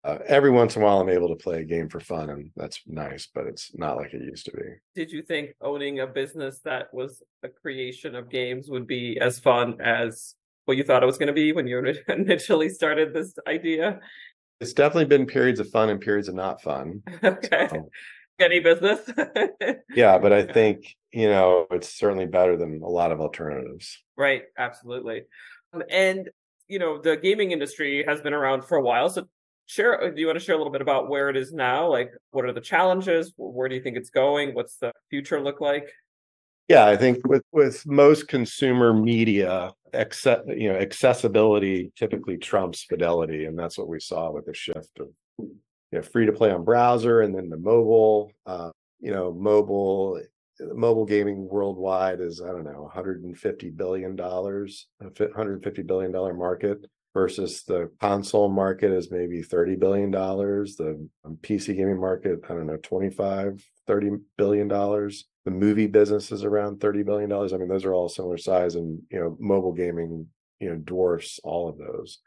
uh, 0.06 0.18
every 0.26 0.50
once 0.50 0.76
in 0.76 0.82
a 0.82 0.84
while 0.84 1.00
i'm 1.00 1.08
able 1.08 1.28
to 1.28 1.42
play 1.42 1.60
a 1.60 1.64
game 1.64 1.88
for 1.88 2.00
fun 2.00 2.30
and 2.30 2.50
that's 2.56 2.80
nice 2.86 3.28
but 3.34 3.46
it's 3.46 3.72
not 3.74 3.96
like 3.96 4.14
it 4.14 4.22
used 4.22 4.46
to 4.46 4.52
be. 4.52 4.62
Did 4.94 5.10
you 5.10 5.22
think 5.22 5.54
owning 5.60 6.00
a 6.00 6.06
business 6.06 6.60
that 6.60 6.92
was 6.92 7.22
a 7.42 7.48
creation 7.48 8.14
of 8.14 8.30
games 8.30 8.68
would 8.68 8.86
be 8.86 9.18
as 9.20 9.38
fun 9.38 9.80
as 9.80 10.34
what 10.64 10.76
you 10.76 10.84
thought 10.84 11.02
it 11.02 11.06
was 11.06 11.18
going 11.18 11.28
to 11.28 11.32
be 11.32 11.52
when 11.52 11.66
you 11.66 11.82
initially 12.08 12.68
started 12.68 13.12
this 13.12 13.34
idea? 13.46 14.00
It's 14.60 14.72
definitely 14.72 15.06
been 15.06 15.26
periods 15.26 15.60
of 15.60 15.68
fun 15.70 15.90
and 15.90 16.00
periods 16.00 16.28
of 16.28 16.34
not 16.34 16.62
fun. 16.62 17.02
Okay. 17.24 17.68
So, 17.70 17.88
any 18.38 18.60
business? 18.60 19.00
Yeah 19.94 20.18
but 20.18 20.30
i 20.30 20.42
think 20.58 20.94
you 21.10 21.26
know 21.26 21.66
it's 21.70 21.88
certainly 21.88 22.26
better 22.26 22.56
than 22.56 22.82
a 22.82 22.88
lot 22.88 23.12
of 23.12 23.20
alternatives. 23.20 24.02
Right 24.16 24.42
absolutely. 24.58 25.22
Um, 25.72 25.82
and 25.90 26.30
you 26.68 26.78
know 26.78 27.00
the 27.00 27.16
gaming 27.16 27.52
industry 27.52 28.04
has 28.06 28.20
been 28.20 28.34
around 28.34 28.64
for 28.64 28.76
a 28.76 28.82
while 28.82 29.08
so 29.08 29.26
share 29.66 30.02
uh, 30.02 30.10
do 30.10 30.20
you 30.20 30.26
want 30.26 30.38
to 30.38 30.44
share 30.44 30.54
a 30.54 30.58
little 30.58 30.72
bit 30.72 30.82
about 30.82 31.08
where 31.08 31.28
it 31.28 31.36
is 31.36 31.52
now? 31.52 31.88
Like 31.88 32.12
what 32.30 32.44
are 32.44 32.52
the 32.52 32.60
challenges? 32.60 33.32
Where 33.36 33.68
do 33.68 33.74
you 33.74 33.82
think 33.82 33.96
it's 33.96 34.10
going? 34.10 34.54
What's 34.54 34.76
the 34.76 34.92
future 35.10 35.40
look 35.40 35.60
like? 35.60 35.90
Yeah 36.68 36.86
i 36.86 36.96
think 36.96 37.24
with 37.28 37.44
with 37.52 37.86
most 37.86 38.26
consumer 38.26 38.92
media 38.92 39.72
accept 39.92 40.48
you 40.48 40.68
know 40.68 40.76
accessibility 40.76 41.92
typically 41.96 42.36
trumps 42.36 42.82
fidelity 42.82 43.44
and 43.44 43.58
that's 43.58 43.78
what 43.78 43.88
we 43.88 44.00
saw 44.00 44.32
with 44.32 44.46
the 44.46 44.54
shift 44.54 44.98
of 44.98 45.08
you 45.38 45.56
know 45.92 46.02
free 46.02 46.26
to 46.26 46.32
play 46.32 46.50
on 46.50 46.64
browser 46.64 47.20
and 47.20 47.34
then 47.34 47.48
the 47.48 47.56
mobile 47.56 48.32
uh, 48.46 48.70
you 49.00 49.12
know 49.12 49.32
mobile 49.32 50.20
mobile 50.74 51.04
gaming 51.04 51.48
worldwide 51.48 52.20
is 52.20 52.40
i 52.40 52.48
don't 52.48 52.64
know 52.64 52.82
150 52.82 53.70
billion 53.70 54.16
dollars 54.16 54.88
150 54.98 55.82
billion 55.82 56.10
dollar 56.10 56.34
market 56.34 56.78
versus 57.16 57.62
the 57.62 57.90
console 58.00 58.48
market 58.48 58.92
is 58.92 59.10
maybe 59.10 59.42
30 59.42 59.76
billion 59.76 60.10
dollars 60.10 60.76
the 60.76 60.90
um, 61.24 61.38
pc 61.40 61.74
gaming 61.74 61.98
market 61.98 62.40
i 62.44 62.48
don't 62.48 62.66
know 62.66 62.76
25 62.76 63.64
30 63.86 64.10
billion 64.36 64.68
dollars. 64.68 65.24
The 65.44 65.50
movie 65.50 65.86
business 65.86 66.32
is 66.32 66.44
around 66.44 66.80
30 66.80 67.02
billion 67.04 67.30
dollars. 67.30 67.52
I 67.52 67.56
mean 67.56 67.68
those 67.68 67.84
are 67.84 67.94
all 67.94 68.08
similar 68.08 68.36
size 68.36 68.74
and 68.74 69.00
you 69.10 69.20
know 69.20 69.36
mobile 69.38 69.72
gaming 69.72 70.26
you 70.60 70.70
know 70.70 70.76
dwarfs 70.76 71.40
all 71.44 71.68
of 71.68 71.78
those. 71.78 72.18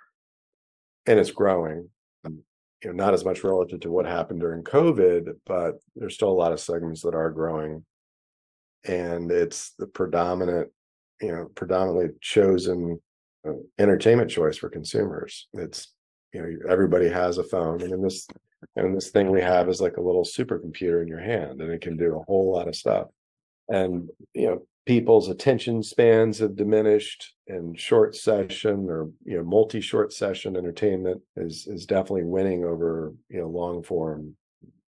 And 1.05 1.19
it's 1.19 1.31
growing 1.31 1.89
um, 2.25 2.39
you 2.83 2.89
know 2.89 2.95
not 2.95 3.13
as 3.13 3.25
much 3.25 3.43
relative 3.43 3.81
to 3.81 3.91
what 3.91 4.05
happened 4.05 4.39
during 4.39 4.63
covid 4.63 5.29
but 5.45 5.75
there's 5.95 6.15
still 6.15 6.29
a 6.29 6.41
lot 6.41 6.53
of 6.53 6.59
segments 6.59 7.01
that 7.01 7.15
are 7.15 7.31
growing. 7.31 7.85
And 8.85 9.31
it's 9.31 9.73
the 9.77 9.87
predominant 9.87 10.69
you 11.21 11.31
know 11.31 11.49
predominantly 11.55 12.15
chosen 12.21 12.99
entertainment 13.77 14.29
choice 14.29 14.57
for 14.57 14.69
consumers. 14.69 15.47
It's 15.53 15.93
you 16.33 16.41
know 16.41 16.71
everybody 16.71 17.09
has 17.09 17.37
a 17.37 17.43
phone 17.43 17.81
and 17.81 17.91
in 17.91 18.01
this 18.01 18.27
and 18.75 18.95
this 18.95 19.09
thing 19.09 19.31
we 19.31 19.41
have 19.41 19.69
is 19.69 19.81
like 19.81 19.97
a 19.97 20.01
little 20.01 20.23
supercomputer 20.23 21.01
in 21.01 21.07
your 21.07 21.21
hand 21.21 21.61
and 21.61 21.71
it 21.71 21.81
can 21.81 21.97
do 21.97 22.15
a 22.15 22.23
whole 22.23 22.51
lot 22.51 22.67
of 22.67 22.75
stuff. 22.75 23.07
And 23.67 24.09
you 24.33 24.47
know 24.47 24.59
people's 24.85 25.29
attention 25.29 25.83
spans 25.83 26.39
have 26.39 26.55
diminished 26.55 27.33
and 27.47 27.79
short 27.79 28.15
session 28.15 28.87
or 28.89 29.09
you 29.25 29.37
know 29.37 29.43
multi 29.43 29.81
short 29.81 30.13
session 30.13 30.55
entertainment 30.55 31.21
is 31.35 31.67
is 31.67 31.85
definitely 31.85 32.23
winning 32.23 32.63
over 32.63 33.13
you 33.29 33.39
know 33.39 33.47
long 33.47 33.83
form 33.83 34.35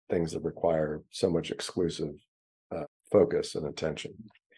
things 0.09 0.31
that 0.31 0.43
require 0.43 1.01
so 1.09 1.29
much 1.29 1.51
exclusive 1.51 2.13
uh, 2.73 2.85
focus 3.11 3.55
and 3.55 3.67
attention. 3.67 4.13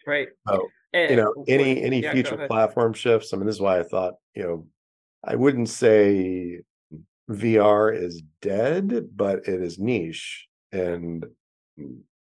Right. 0.06 0.28
Oh 0.46 0.68
and 0.92 1.10
you 1.10 1.16
know 1.16 1.32
any 1.48 1.82
any 1.82 2.02
yeah, 2.02 2.12
future 2.12 2.46
platform 2.48 2.92
shifts 2.92 3.32
i 3.32 3.36
mean 3.36 3.46
this 3.46 3.56
is 3.56 3.60
why 3.60 3.78
i 3.78 3.82
thought 3.82 4.14
you 4.34 4.42
know 4.42 4.66
i 5.24 5.34
wouldn't 5.34 5.68
say 5.68 6.60
vr 7.30 7.96
is 7.96 8.22
dead 8.42 9.08
but 9.14 9.46
it 9.46 9.62
is 9.62 9.78
niche 9.78 10.46
and 10.72 11.26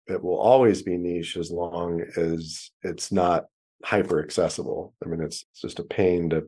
it 0.06 0.22
will 0.22 0.38
always 0.38 0.82
be 0.82 0.96
niche 0.96 1.36
as 1.36 1.50
long 1.50 2.02
as 2.16 2.70
it's 2.82 3.10
not 3.10 3.46
hyper 3.82 4.22
accessible. 4.22 4.94
I 5.04 5.08
mean 5.08 5.22
it's, 5.22 5.44
it's 5.52 5.60
just 5.60 5.78
a 5.78 5.84
pain 5.84 6.30
to 6.30 6.44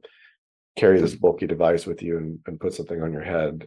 carry 0.76 1.00
this 1.00 1.14
bulky 1.14 1.46
device 1.46 1.86
with 1.86 2.02
you 2.02 2.18
and, 2.18 2.38
and 2.46 2.60
put 2.60 2.74
something 2.74 3.02
on 3.02 3.12
your 3.12 3.22
head. 3.22 3.66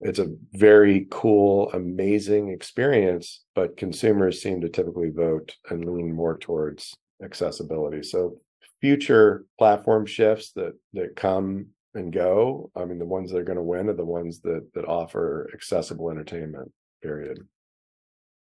It's 0.00 0.18
a 0.18 0.34
very 0.52 1.06
cool 1.10 1.70
amazing 1.72 2.50
experience 2.50 3.44
but 3.54 3.76
consumers 3.76 4.40
seem 4.40 4.60
to 4.60 4.68
typically 4.68 5.10
vote 5.10 5.56
and 5.70 5.84
lean 5.84 6.14
more 6.14 6.38
towards 6.38 6.96
accessibility. 7.22 8.02
So 8.02 8.38
future 8.80 9.44
platform 9.58 10.06
shifts 10.06 10.52
that 10.52 10.74
that 10.92 11.16
come 11.16 11.68
and 11.94 12.12
go. 12.12 12.70
I 12.76 12.84
mean, 12.84 12.98
the 12.98 13.04
ones 13.04 13.30
that 13.30 13.38
are 13.38 13.44
going 13.44 13.56
to 13.56 13.62
win 13.62 13.88
are 13.88 13.94
the 13.94 14.04
ones 14.04 14.40
that 14.40 14.68
that 14.74 14.86
offer 14.86 15.50
accessible 15.54 16.10
entertainment. 16.10 16.70
Period. 17.02 17.46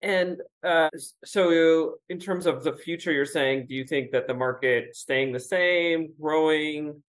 And 0.02 0.38
uh, 0.64 0.90
so, 1.26 1.96
in 2.10 2.20
terms 2.20 2.46
of 2.46 2.64
the 2.64 2.74
future, 2.74 3.12
you're 3.12 3.26
saying, 3.26 3.66
do 3.68 3.74
you 3.74 3.84
think 3.84 4.12
that 4.12 4.28
the 4.28 4.34
market 4.34 4.96
staying 4.96 5.32
the 5.32 5.40
same, 5.40 6.14
growing, 6.22 7.02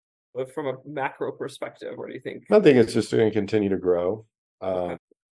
from 0.53 0.67
a 0.67 0.73
macro 0.85 1.31
perspective? 1.31 1.93
What 1.95 2.07
do 2.07 2.13
you 2.13 2.19
think? 2.19 2.45
I 2.51 2.59
think 2.59 2.77
it's 2.77 2.93
just 2.93 3.11
going 3.11 3.29
to 3.29 3.33
continue 3.33 3.69
to 3.69 3.77
grow. 3.77 4.25
Uh, 4.61 4.65
Okay. 4.67 4.97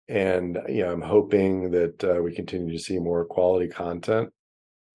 and 0.09 0.59
you 0.69 0.83
know, 0.83 0.93
I'm 0.93 1.01
hoping 1.01 1.71
that 1.71 2.05
uh, 2.05 2.23
we 2.23 2.35
continue 2.35 2.73
to 2.73 2.83
see 2.83 2.99
more 2.99 3.25
quality 3.25 3.69
content. 3.69 4.33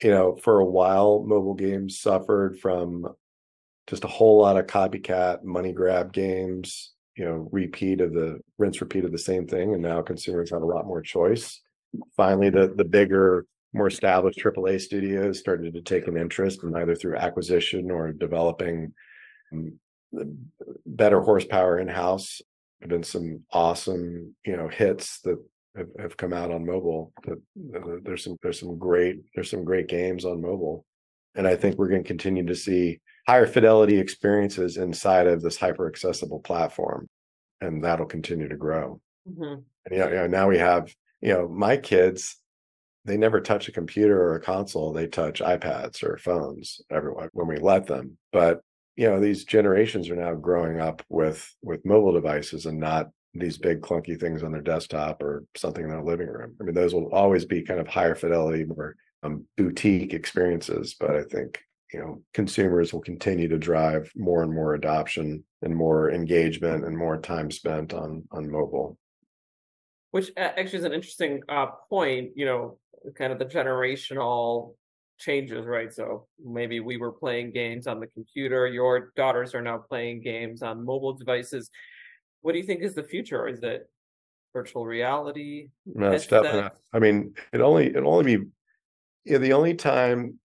You 0.02 0.12
know, 0.12 0.36
for 0.44 0.60
a 0.60 0.66
while, 0.66 1.24
mobile 1.26 1.54
games 1.54 2.00
suffered 2.00 2.60
from 2.60 3.08
just 3.88 4.04
a 4.04 4.10
whole 4.10 4.42
lot 4.42 4.58
of 4.58 4.68
copycat 4.68 5.44
money 5.44 5.74
grab 5.74 6.12
games. 6.12 6.92
You 7.16 7.26
know, 7.26 7.50
repeat 7.52 8.02
of 8.02 8.14
the 8.14 8.40
rinse 8.58 8.82
repeat 8.82 9.06
of 9.06 9.14
the 9.14 9.18
same 9.18 9.48
thing, 9.48 9.74
and 9.74 9.82
now 9.82 10.02
consumers 10.02 10.52
have 10.52 10.62
a 10.62 10.66
lot 10.66 10.86
more 10.86 11.02
choice. 11.02 11.62
Finally, 12.18 12.50
the 12.50 12.74
the 12.76 12.84
bigger, 12.84 13.46
more 13.74 13.88
established 13.88 14.40
AAA 14.40 14.82
studios 14.82 15.40
started 15.40 15.74
to 15.74 15.82
take 15.82 16.08
an 16.08 16.18
interest, 16.18 16.64
in 16.64 16.76
either 16.76 16.94
through 16.94 17.16
acquisition 17.16 17.90
or 17.90 18.12
developing 18.12 18.94
um, 19.54 19.80
better 20.86 21.22
horsepower 21.22 21.80
in 21.80 21.88
house 21.88 22.42
have 22.82 22.90
been 22.90 23.04
some 23.04 23.42
awesome 23.52 24.36
you 24.46 24.56
know 24.56 24.68
hits 24.68 25.20
that 25.22 25.38
have, 25.76 25.88
have 26.00 26.18
come 26.18 26.34
out 26.34 26.52
on 26.52 26.66
mobile 26.66 27.12
there's 27.56 28.24
some 28.24 28.38
there's 28.42 28.60
some 28.60 28.78
great 28.78 29.18
there's 29.34 29.50
some 29.50 29.64
great 29.64 29.88
games 29.88 30.26
on 30.26 30.42
mobile. 30.42 30.86
And 31.36 31.48
i 31.48 31.56
think 31.56 31.78
we're 31.78 31.90
going 31.90 32.04
to 32.04 32.08
continue 32.08 32.46
to 32.46 32.56
see 32.56 33.00
higher 33.28 33.48
fidelity 33.48 33.98
experiences 33.98 34.78
inside 34.78 35.28
of 35.28 35.42
this 35.42 35.58
hyper 35.58 35.88
accessible 35.88 36.40
platform 36.40 37.08
and 37.62 37.84
that'll 37.84 38.06
continue 38.06 38.48
to 38.48 38.56
grow. 38.58 39.00
Mhm. 39.28 39.64
and 39.86 39.92
you 39.92 39.98
know, 39.98 40.08
you 40.08 40.16
know 40.16 40.28
now 40.28 40.48
we 40.48 40.58
have 40.58 40.94
you 41.22 41.34
know 41.34 41.48
my 41.48 41.78
kids 41.78 42.40
they 43.06 43.18
never 43.18 43.40
touch 43.40 43.68
a 43.68 43.72
computer 43.72 44.20
or 44.20 44.36
a 44.36 44.42
console 44.42 44.92
they 44.92 45.08
touch 45.08 45.40
ipads 45.42 46.04
or 46.04 46.18
phones 46.18 46.82
everyone 46.90 47.30
when 47.34 47.48
we 47.48 47.58
let 47.58 47.86
them. 47.88 48.18
But 48.32 48.62
you 48.96 49.08
know 49.08 49.20
these 49.20 49.44
generations 49.44 50.10
are 50.10 50.16
now 50.16 50.34
growing 50.36 50.80
up 50.80 51.04
with 51.10 51.48
with 51.62 51.86
mobile 51.86 52.14
devices 52.14 52.66
and 52.66 52.80
not 52.80 53.10
these 53.40 53.58
big 53.58 53.82
clunky 53.82 54.20
things 54.20 54.44
on 54.44 54.52
their 54.52 54.62
desktop 54.62 55.22
or 55.22 55.44
something 55.56 55.84
in 55.84 55.90
their 55.90 56.04
living 56.04 56.28
room 56.28 56.56
i 56.60 56.64
mean 56.64 56.76
those 56.76 56.94
will 56.94 57.14
always 57.14 57.46
be 57.46 57.62
kind 57.62 57.80
of 57.80 57.88
higher 57.88 58.16
fidelity 58.16 58.64
more 58.66 58.96
um, 59.24 59.46
boutique 59.58 60.14
experiences 60.14 60.96
but 61.00 61.12
i 61.12 61.24
think 61.24 61.60
you 61.94 62.00
know 62.00 62.22
consumers 62.34 62.94
will 62.94 63.02
continue 63.02 63.48
to 63.48 63.58
drive 63.58 64.12
more 64.16 64.44
and 64.44 64.54
more 64.54 64.74
adoption 64.74 65.44
and 65.62 65.76
more 65.76 66.12
engagement 66.12 66.86
and 66.86 66.98
more 66.98 67.18
time 67.18 67.50
spent 67.50 67.94
on 67.94 68.24
on 68.32 68.50
mobile 68.50 68.98
Which 70.12 70.32
actually 70.38 70.80
is 70.80 70.86
an 70.86 70.94
interesting 70.94 71.42
uh, 71.50 71.68
point. 71.90 72.32
You 72.36 72.46
know, 72.46 72.78
kind 73.16 73.32
of 73.34 73.40
the 73.40 73.46
generational 73.46 74.76
changes, 75.18 75.66
right? 75.66 75.92
So 75.92 76.28
maybe 76.44 76.80
we 76.80 76.98
were 76.98 77.12
playing 77.12 77.52
games 77.52 77.88
on 77.88 78.00
the 78.00 78.08
computer. 78.08 78.68
Your 78.68 79.12
daughters 79.16 79.56
are 79.56 79.62
now 79.62 79.78
playing 79.78 80.22
games 80.22 80.62
on 80.62 80.86
mobile 80.86 81.14
devices. 81.14 81.70
What 82.46 82.52
do 82.52 82.60
you 82.60 82.64
think 82.64 82.84
is 82.84 82.94
the 82.94 83.02
future? 83.02 83.48
Is 83.48 83.64
it 83.64 83.90
virtual 84.54 84.86
reality? 84.86 85.70
No, 85.88 86.12
it's 86.12 86.28
definitely. 86.28 86.70
I 86.94 87.00
mean, 87.00 87.34
it 87.52 87.60
only 87.60 87.88
it 87.88 88.04
only 88.04 88.38
be 88.38 88.46
yeah, 89.26 89.40
the 89.40 89.54
only 89.54 89.74
time 89.74 90.38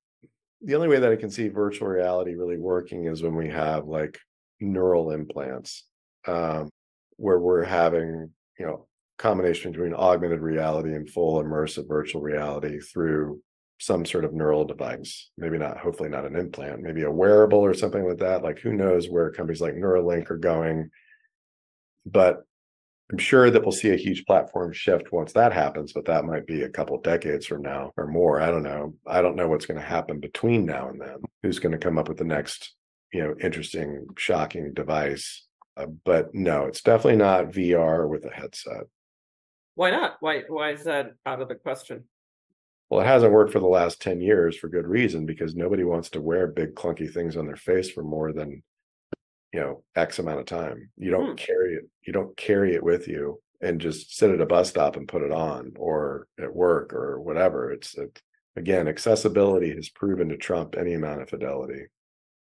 the 0.63 0.77
only 0.77 0.89
way 0.89 0.99
that 0.99 1.13
I 1.13 1.17
can 1.17 1.31
see 1.31 1.49
virtual 1.49 1.89
reality 1.89 2.37
really 2.37 2.57
working 2.57 3.05
is 3.05 3.23
when 3.23 3.35
we 3.35 3.51
have 3.51 3.85
like 3.85 4.19
neural 4.61 5.11
implants, 5.11 5.85
um, 6.27 6.71
where 7.17 7.39
we're 7.39 7.65
having, 7.65 8.31
you 8.59 8.65
know, 8.65 8.87
combination 9.19 9.71
between 9.71 9.93
augmented 9.93 10.41
reality 10.41 10.95
and 10.95 11.11
full 11.11 11.45
immersive 11.45 11.87
virtual 11.87 12.23
reality 12.23 12.81
through 12.81 13.43
some 13.79 14.07
sort 14.07 14.25
of 14.25 14.33
neural 14.33 14.65
device. 14.65 15.33
Maybe 15.37 15.59
not, 15.59 15.77
hopefully 15.77 16.09
not 16.09 16.25
an 16.25 16.37
implant, 16.37 16.81
maybe 16.81 17.03
a 17.03 17.11
wearable 17.11 17.59
or 17.59 17.75
something 17.75 18.09
like 18.09 18.21
that. 18.21 18.43
Like 18.43 18.59
who 18.59 18.73
knows 18.73 19.11
where 19.11 19.31
companies 19.31 19.61
like 19.61 19.75
Neuralink 19.75 20.31
are 20.31 20.39
going. 20.39 20.89
But 22.07 22.45
I'm 23.11 23.19
sure 23.19 23.51
that 23.51 23.63
we'll 23.63 23.73
see 23.73 23.91
a 23.91 23.97
huge 23.97 24.25
platform 24.25 24.73
shift 24.73 25.13
once 25.13 25.33
that 25.33 25.53
happens, 25.53 25.93
but 25.93 26.05
that 26.05 26.25
might 26.25 26.47
be 26.47 26.63
a 26.63 26.69
couple 26.69 27.01
decades 27.01 27.47
from 27.47 27.63
now 27.63 27.93
or 27.97 28.07
more. 28.07 28.41
I 28.41 28.51
don't 28.51 28.63
know. 28.63 28.95
I 29.07 29.21
don't 29.21 29.37
know 29.37 29.49
what's 29.49 29.67
going 29.67 29.81
to 29.81 29.87
happen 29.87 30.21
between 30.21 30.65
now 30.65 30.89
and 30.89 31.01
then. 31.01 31.17
Who's 31.43 31.59
going 31.59 31.73
to 31.73 31.79
come 31.79 31.99
up 31.99 32.09
with 32.09 32.19
the 32.19 32.25
next, 32.25 32.75
you 33.13 33.23
know, 33.23 33.35
interesting, 33.41 34.07
shocking 34.17 34.73
device? 34.75 35.47
Uh, 35.77 35.87
but 36.05 36.33
no, 36.35 36.67
it's 36.67 36.83
definitely 36.83 37.17
not 37.17 37.47
VR 37.47 38.09
with 38.09 38.25
a 38.25 38.31
headset. 38.31 38.85
Why 39.75 39.91
not? 39.91 40.17
Why 40.21 40.43
why 40.49 40.73
is 40.73 40.85
that 40.85 41.13
out 41.27 41.41
of 41.41 41.49
the 41.49 41.55
question? 41.55 42.05
Well, 42.91 43.01
it 43.01 43.07
hasn't 43.07 43.33
worked 43.33 43.53
for 43.53 43.61
the 43.61 43.67
last 43.67 44.03
10 44.03 44.21
years 44.21 44.57
for 44.57 44.69
good 44.69 44.87
reason 44.87 45.25
because 45.25 45.55
nobody 45.55 45.85
wants 45.85 46.11
to 46.11 46.21
wear 46.21 46.49
big 46.49 46.75
clunky 46.75 47.11
things 47.13 47.37
on 47.37 47.47
their 47.47 47.57
face 47.57 47.89
for 47.89 48.03
more 48.03 48.33
than 48.33 48.63
you 49.53 49.61
know 49.61 49.83
x 49.97 50.19
amount 50.19 50.41
of 50.41 50.47
time. 50.47 50.91
You 50.97 51.11
don't 51.11 51.31
Hmm. 51.31 51.35
carry 51.37 51.75
it 51.75 51.85
you 52.07 52.13
don't 52.13 52.37
carry 52.37 52.75
it 52.75 52.83
with 52.83 53.09
you 53.09 53.41
and 53.61 53.81
just 53.81 54.17
sit 54.17 54.31
at 54.31 54.41
a 54.41 54.47
bus 54.47 54.71
stop 54.71 54.97
and 54.97 55.07
put 55.07 55.23
it 55.23 55.31
on 55.33 55.73
or 55.79 56.27
at 56.41 56.55
work 56.55 56.93
or 56.95 57.21
whatever. 57.21 57.71
It's 57.71 57.97
it, 57.97 58.21
again, 58.57 58.89
accessibility 58.89 59.75
has 59.75 59.89
proven 59.91 60.29
to 60.31 60.37
trump 60.37 60.77
any 60.77 60.95
amount 60.95 61.23
of 61.23 61.29
fidelity. 61.29 61.85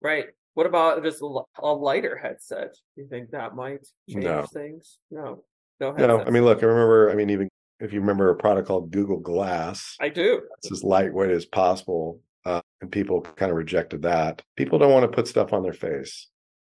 Right. 0.00 0.26
What 0.54 0.66
about 0.66 1.02
just 1.02 1.20
a, 1.20 1.40
a 1.58 1.72
lighter 1.72 2.16
headset? 2.16 2.74
You 2.96 3.06
think 3.08 3.30
that 3.30 3.54
might 3.54 3.86
change 4.08 4.24
No. 4.24 4.42
things? 4.46 4.98
No. 5.10 5.44
No 5.80 5.92
No, 5.92 6.20
I 6.20 6.30
mean 6.30 6.44
look, 6.44 6.62
I 6.62 6.66
remember 6.66 7.10
I 7.10 7.14
mean 7.14 7.30
even 7.30 7.48
if 7.80 7.92
you 7.92 8.00
remember 8.00 8.30
a 8.30 8.36
product 8.36 8.68
called 8.68 8.90
Google 8.92 9.18
Glass, 9.18 9.96
I 10.00 10.08
do. 10.08 10.42
it's 10.58 10.70
as 10.72 10.84
lightweight 10.84 11.30
as 11.32 11.44
possible. 11.44 12.20
Uh, 12.46 12.60
and 12.80 12.90
people 12.92 13.20
kind 13.22 13.50
of 13.50 13.56
rejected 13.56 14.02
that. 14.02 14.42
People 14.56 14.78
don't 14.78 14.92
want 14.92 15.02
to 15.10 15.14
put 15.14 15.26
stuff 15.26 15.52
on 15.52 15.62
their 15.62 15.72
face, 15.72 16.28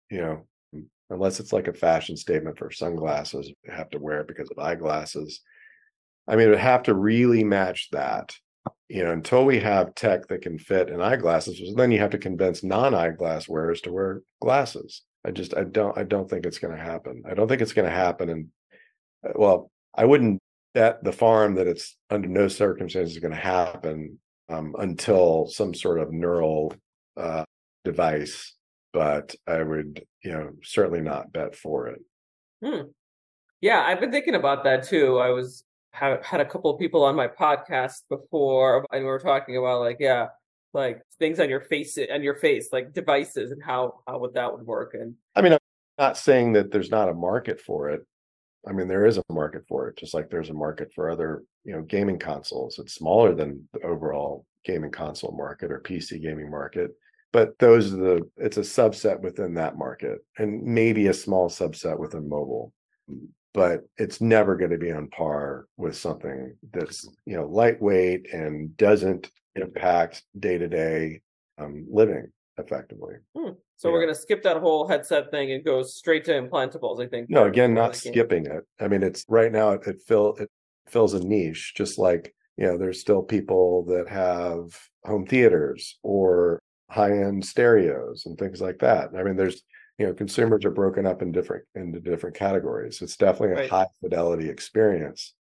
you 0.09 0.21
know, 0.21 0.47
unless 1.09 1.39
it's 1.39 1.53
like 1.53 1.67
a 1.67 1.73
fashion 1.73 2.17
statement 2.17 2.57
for 2.57 2.71
sunglasses. 2.71 3.47
You 3.47 3.73
have 3.73 3.89
to 3.91 3.99
wear 3.99 4.21
it 4.21 4.27
because 4.27 4.49
of 4.49 4.59
eyeglasses. 4.59 5.41
I 6.27 6.35
mean, 6.35 6.47
it 6.47 6.51
would 6.51 6.59
have 6.59 6.83
to 6.83 6.93
really 6.93 7.43
match 7.43 7.87
that, 7.91 8.35
you 8.89 9.03
know, 9.03 9.11
until 9.11 9.45
we 9.45 9.59
have 9.59 9.95
tech 9.95 10.27
that 10.27 10.41
can 10.41 10.59
fit 10.59 10.89
in 10.89 11.01
eyeglasses. 11.01 11.73
Then 11.75 11.91
you 11.91 11.99
have 11.99 12.09
to 12.11 12.17
convince 12.17 12.63
non-eyeglass 12.63 13.47
wearers 13.47 13.81
to 13.81 13.91
wear 13.93 14.21
glasses. 14.41 15.03
I 15.25 15.31
just, 15.31 15.55
I 15.55 15.63
don't, 15.63 15.97
I 15.97 16.03
don't 16.03 16.29
think 16.29 16.45
it's 16.45 16.59
going 16.59 16.75
to 16.75 16.83
happen. 16.83 17.23
I 17.29 17.33
don't 17.33 17.47
think 17.47 17.61
it's 17.61 17.73
going 17.73 17.87
to 17.87 17.95
happen. 17.95 18.29
And 18.29 18.47
uh, 19.25 19.33
well, 19.35 19.71
I 19.95 20.05
wouldn't 20.05 20.39
bet 20.73 21.03
the 21.03 21.13
farm 21.13 21.55
that 21.55 21.67
it's 21.67 21.95
under 22.09 22.27
no 22.27 22.47
circumstances 22.47 23.17
going 23.19 23.33
to 23.33 23.39
happen 23.39 24.19
um, 24.49 24.75
until 24.77 25.47
some 25.47 25.73
sort 25.73 25.99
of 25.99 26.11
neural 26.11 26.73
uh, 27.15 27.43
device 27.83 28.56
but 28.93 29.35
I 29.45 29.61
would, 29.61 30.03
you 30.23 30.31
know, 30.31 30.51
certainly 30.63 31.01
not 31.01 31.31
bet 31.31 31.55
for 31.55 31.87
it. 31.87 32.01
Hmm. 32.63 32.87
Yeah, 33.61 33.83
I've 33.85 33.99
been 33.99 34.11
thinking 34.11 34.35
about 34.35 34.63
that 34.65 34.83
too. 34.83 35.17
I 35.17 35.29
was 35.29 35.63
had 35.91 36.23
had 36.23 36.41
a 36.41 36.45
couple 36.45 36.71
of 36.71 36.79
people 36.79 37.03
on 37.03 37.15
my 37.15 37.27
podcast 37.27 38.03
before, 38.09 38.85
and 38.91 39.03
we 39.03 39.09
were 39.09 39.19
talking 39.19 39.57
about 39.57 39.81
like, 39.81 39.97
yeah, 39.99 40.27
like 40.73 41.01
things 41.19 41.39
on 41.39 41.49
your 41.49 41.61
face 41.61 41.97
and 41.97 42.23
your 42.23 42.35
face, 42.35 42.69
like 42.71 42.93
devices, 42.93 43.51
and 43.51 43.63
how 43.63 44.01
how 44.07 44.19
would 44.19 44.33
that 44.35 44.51
would 44.55 44.65
work. 44.65 44.93
And 44.93 45.15
I 45.35 45.41
mean, 45.41 45.53
I'm 45.53 45.59
not 45.97 46.17
saying 46.17 46.53
that 46.53 46.71
there's 46.71 46.91
not 46.91 47.09
a 47.09 47.13
market 47.13 47.59
for 47.59 47.89
it. 47.89 48.05
I 48.67 48.73
mean, 48.73 48.87
there 48.87 49.05
is 49.05 49.17
a 49.17 49.23
market 49.31 49.63
for 49.67 49.87
it, 49.87 49.97
just 49.97 50.13
like 50.13 50.29
there's 50.29 50.49
a 50.49 50.53
market 50.53 50.91
for 50.93 51.09
other, 51.09 51.43
you 51.63 51.73
know, 51.73 51.81
gaming 51.81 52.19
consoles. 52.19 52.79
It's 52.79 52.93
smaller 52.93 53.33
than 53.33 53.67
the 53.73 53.81
overall 53.81 54.45
gaming 54.65 54.91
console 54.91 55.31
market 55.31 55.71
or 55.71 55.79
PC 55.79 56.21
gaming 56.21 56.51
market, 56.51 56.91
but 57.37 57.59
those 57.59 57.93
are 57.93 57.97
the 57.97 58.29
it's 58.37 58.57
a 58.57 58.61
subset 58.61 59.19
within 59.19 59.53
that 59.53 59.77
market 59.77 60.25
and 60.39 60.63
maybe 60.63 61.05
a 61.05 61.13
small 61.13 61.49
subset 61.49 61.99
within 61.99 62.27
mobile. 62.27 62.73
But 63.53 63.81
it's 63.97 64.19
never 64.21 64.55
going 64.55 64.71
to 64.71 64.79
be 64.79 64.91
on 64.91 65.07
par 65.09 65.67
with 65.77 65.95
something 65.95 66.55
that's 66.73 67.07
you 67.27 67.37
know 67.37 67.45
lightweight 67.45 68.33
and 68.33 68.75
doesn't 68.75 69.29
impact 69.53 70.23
day 70.39 70.57
to 70.57 70.67
day 70.67 71.21
living 71.87 72.31
effectively. 72.57 73.17
Hmm. 73.37 73.51
So 73.75 73.89
yeah. 73.89 73.93
we're 73.93 74.01
going 74.01 74.15
to 74.15 74.19
skip 74.19 74.41
that 74.41 74.57
whole 74.57 74.87
headset 74.87 75.29
thing 75.29 75.51
and 75.51 75.63
go 75.63 75.83
straight 75.83 76.25
to 76.25 76.31
implantables. 76.31 76.99
I 76.99 77.07
think. 77.07 77.29
No, 77.29 77.45
again, 77.45 77.75
not 77.75 77.95
skipping 77.95 78.47
it. 78.47 78.63
I 78.79 78.87
mean, 78.87 79.03
it's 79.03 79.25
right 79.29 79.51
now 79.51 79.73
it, 79.73 79.85
it 79.85 80.01
fill 80.07 80.37
it 80.39 80.49
fills 80.87 81.13
a 81.13 81.19
niche, 81.19 81.75
just 81.75 81.99
like 81.99 82.33
you 82.57 82.65
know, 82.65 82.79
there's 82.79 82.99
still 82.99 83.21
people 83.21 83.85
that 83.89 84.09
have 84.09 84.75
home 85.05 85.27
theaters 85.27 85.99
or 86.01 86.63
high 86.89 87.11
end 87.11 87.45
stereos 87.45 88.25
and 88.25 88.37
things 88.37 88.61
like 88.61 88.79
that. 88.79 89.09
I 89.17 89.23
mean, 89.23 89.35
there's 89.35 89.63
you 89.97 90.05
know, 90.05 90.13
consumers 90.13 90.63
are 90.63 90.71
broken 90.71 91.07
up 91.07 91.21
in 91.21 91.31
different 91.31 91.65
into 91.75 91.99
different 91.99 92.35
categories. 92.35 93.01
It's 93.01 93.17
definitely 93.17 93.55
a 93.55 93.61
right. 93.61 93.69
high 93.69 93.87
fidelity 94.01 94.49
experience 94.49 95.33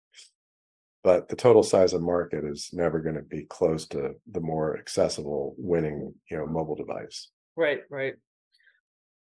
but 1.06 1.30
the 1.30 1.36
total 1.36 1.62
size 1.62 1.94
of 1.94 2.02
market 2.02 2.44
is 2.44 2.72
never 2.74 3.00
going 3.00 3.16
to 3.16 3.22
be 3.22 3.44
close 3.44 3.86
to 3.86 4.16
the 4.32 4.42
more 4.42 4.76
accessible 4.78 5.56
winning 5.58 6.14
you 6.30 6.36
know 6.36 6.48
mobile 6.48 6.76
device 6.76 7.30
right 7.56 7.82
right 7.90 8.16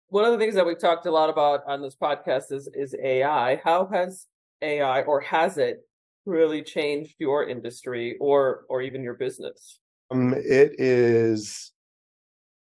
one 0.10 0.26
of 0.26 0.32
the 0.32 0.38
things 0.38 0.54
that 0.54 0.66
we've 0.66 0.80
talked 0.80 1.06
a 1.06 1.12
lot 1.12 1.30
about 1.30 1.62
on 1.66 1.82
this 1.82 1.96
podcast 1.96 2.52
is 2.52 2.70
is 2.76 2.94
ai 3.02 3.60
how 3.64 3.88
has 3.92 4.28
ai 4.62 5.02
or 5.04 5.22
has 5.22 5.58
it 5.58 5.80
really 6.26 6.62
changed 6.62 7.16
your 7.18 7.48
industry 7.48 8.18
or 8.20 8.66
or 8.70 8.82
even 8.82 9.02
your 9.02 9.16
business 9.16 9.80
um 10.12 10.34
it 10.36 10.76
is 10.78 11.72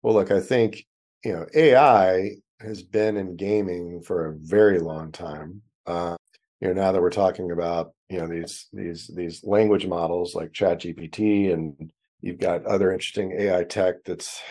well 0.03 0.13
look 0.13 0.31
i 0.31 0.39
think 0.39 0.85
you 1.23 1.33
know 1.33 1.45
ai 1.55 2.31
has 2.59 2.81
been 2.83 3.17
in 3.17 3.35
gaming 3.35 4.01
for 4.01 4.27
a 4.27 4.35
very 4.37 4.79
long 4.79 5.11
time 5.11 5.61
uh, 5.85 6.15
you 6.59 6.67
know 6.67 6.73
now 6.73 6.91
that 6.91 7.01
we're 7.01 7.09
talking 7.09 7.51
about 7.51 7.91
you 8.09 8.17
know 8.17 8.27
these 8.27 8.67
these 8.73 9.09
these 9.15 9.43
language 9.43 9.85
models 9.85 10.35
like 10.35 10.53
chat 10.53 10.79
gpt 10.79 11.53
and 11.53 11.91
you've 12.21 12.39
got 12.39 12.65
other 12.65 12.91
interesting 12.91 13.31
ai 13.39 13.63
tech 13.63 13.95
that's 14.05 14.41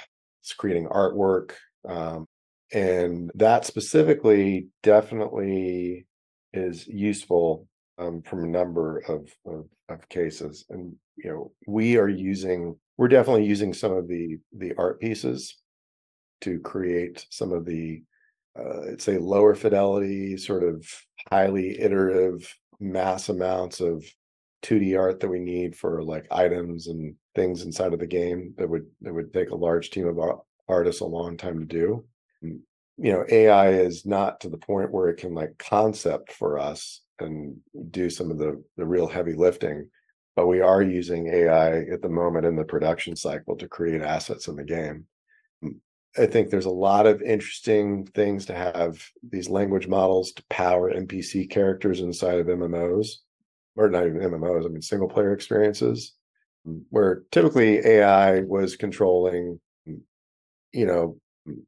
it's 0.40 0.54
creating 0.54 0.86
artwork 0.86 1.52
um, 1.88 2.26
and 2.72 3.30
that 3.34 3.64
specifically 3.64 4.68
definitely 4.82 6.06
is 6.52 6.86
useful 6.86 7.66
um, 7.98 8.22
from 8.22 8.44
a 8.44 8.48
number 8.48 8.98
of, 9.08 9.28
of, 9.46 9.66
of 9.88 10.08
cases. 10.08 10.64
And 10.70 10.94
you 11.16 11.30
know 11.30 11.52
we 11.66 11.96
are 11.96 12.08
using 12.08 12.76
we're 12.96 13.08
definitely 13.08 13.44
using 13.46 13.72
some 13.72 13.92
of 13.92 14.08
the 14.08 14.38
the 14.56 14.74
art 14.78 15.00
pieces 15.00 15.56
to 16.42 16.58
create 16.60 17.26
some 17.30 17.52
of 17.52 17.64
the 17.64 18.02
uh, 18.58 18.82
it's 18.82 19.08
a 19.08 19.18
lower 19.18 19.54
fidelity 19.54 20.36
sort 20.36 20.62
of 20.62 20.86
highly 21.30 21.78
iterative 21.80 22.54
mass 22.80 23.28
amounts 23.28 23.80
of 23.80 24.04
2D 24.62 24.98
art 24.98 25.20
that 25.20 25.28
we 25.28 25.38
need 25.38 25.76
for 25.76 26.02
like 26.02 26.26
items 26.30 26.86
and 26.86 27.14
things 27.34 27.62
inside 27.62 27.92
of 27.92 28.00
the 28.00 28.06
game 28.06 28.54
that 28.56 28.68
would 28.68 28.86
that 29.02 29.14
would 29.14 29.32
take 29.32 29.50
a 29.50 29.56
large 29.56 29.90
team 29.90 30.08
of 30.08 30.18
artists 30.68 31.00
a 31.02 31.06
long 31.06 31.36
time 31.36 31.58
to 31.60 31.66
do. 31.66 32.04
You 32.42 33.12
know, 33.12 33.24
AI 33.28 33.70
is 33.72 34.06
not 34.06 34.40
to 34.40 34.48
the 34.48 34.56
point 34.56 34.90
where 34.90 35.08
it 35.08 35.18
can 35.18 35.34
like 35.34 35.56
concept 35.58 36.32
for 36.32 36.58
us 36.58 37.02
and 37.20 37.56
do 37.90 38.08
some 38.08 38.30
of 38.30 38.38
the 38.38 38.62
the 38.76 38.86
real 38.86 39.06
heavy 39.06 39.34
lifting, 39.34 39.88
but 40.36 40.46
we 40.46 40.60
are 40.60 40.82
using 40.82 41.26
AI 41.28 41.78
at 41.80 42.02
the 42.02 42.08
moment 42.08 42.44
in 42.46 42.54
the 42.54 42.64
production 42.64 43.16
cycle 43.16 43.56
to 43.56 43.66
create 43.66 44.02
assets 44.02 44.48
in 44.48 44.56
the 44.56 44.64
game. 44.64 45.06
I 46.18 46.26
think 46.26 46.50
there's 46.50 46.66
a 46.66 46.70
lot 46.70 47.06
of 47.06 47.20
interesting 47.22 48.06
things 48.06 48.46
to 48.46 48.54
have 48.54 49.02
these 49.28 49.48
language 49.48 49.88
models 49.88 50.32
to 50.32 50.44
power 50.48 50.92
NPC 50.92 51.50
characters 51.50 52.00
inside 52.00 52.38
of 52.38 52.46
MMOs, 52.46 53.08
or 53.76 53.90
not 53.90 54.06
even 54.06 54.20
MMOs, 54.20 54.64
I 54.64 54.68
mean, 54.68 54.82
single 54.82 55.08
player 55.08 55.32
experiences, 55.32 56.14
where 56.90 57.22
typically 57.32 57.78
AI 57.86 58.40
was 58.40 58.76
controlling, 58.76 59.60
you 59.84 60.86
know, 60.86 61.18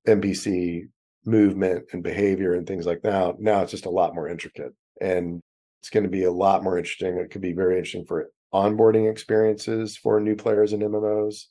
NPC 0.07 0.89
movement 1.25 1.85
and 1.93 2.03
behavior 2.03 2.55
and 2.55 2.67
things 2.67 2.87
like 2.87 3.03
that. 3.03 3.41
Now 3.41 3.63
it's 3.63 3.71
just 3.71 3.87
a 3.87 3.91
lot 3.91 4.15
more 4.15 4.29
intricate 4.29 4.73
and 5.01 5.43
it's 5.81 5.91
going 5.91 6.05
to 6.05 6.11
be 6.11 6.25
a 6.25 6.33
lot 6.33 6.65
more 6.65 6.79
interesting. 6.79 7.19
It 7.19 7.31
could 7.31 7.43
be 7.43 7.53
very 7.53 7.77
interesting 7.77 8.07
for 8.07 8.31
onboarding 8.53 9.11
experiences 9.11 9.97
for 9.97 10.21
new 10.21 10.37
players 10.37 10.73
in 10.73 10.81
MMOs 10.81 11.47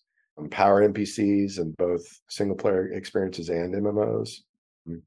power 0.52 0.88
NPCs 0.88 1.58
and 1.58 1.76
both 1.78 2.06
single 2.30 2.56
player 2.56 2.92
experiences 2.92 3.50
and 3.50 3.74
MMOs? 3.74 4.42
Mm. 4.88 5.02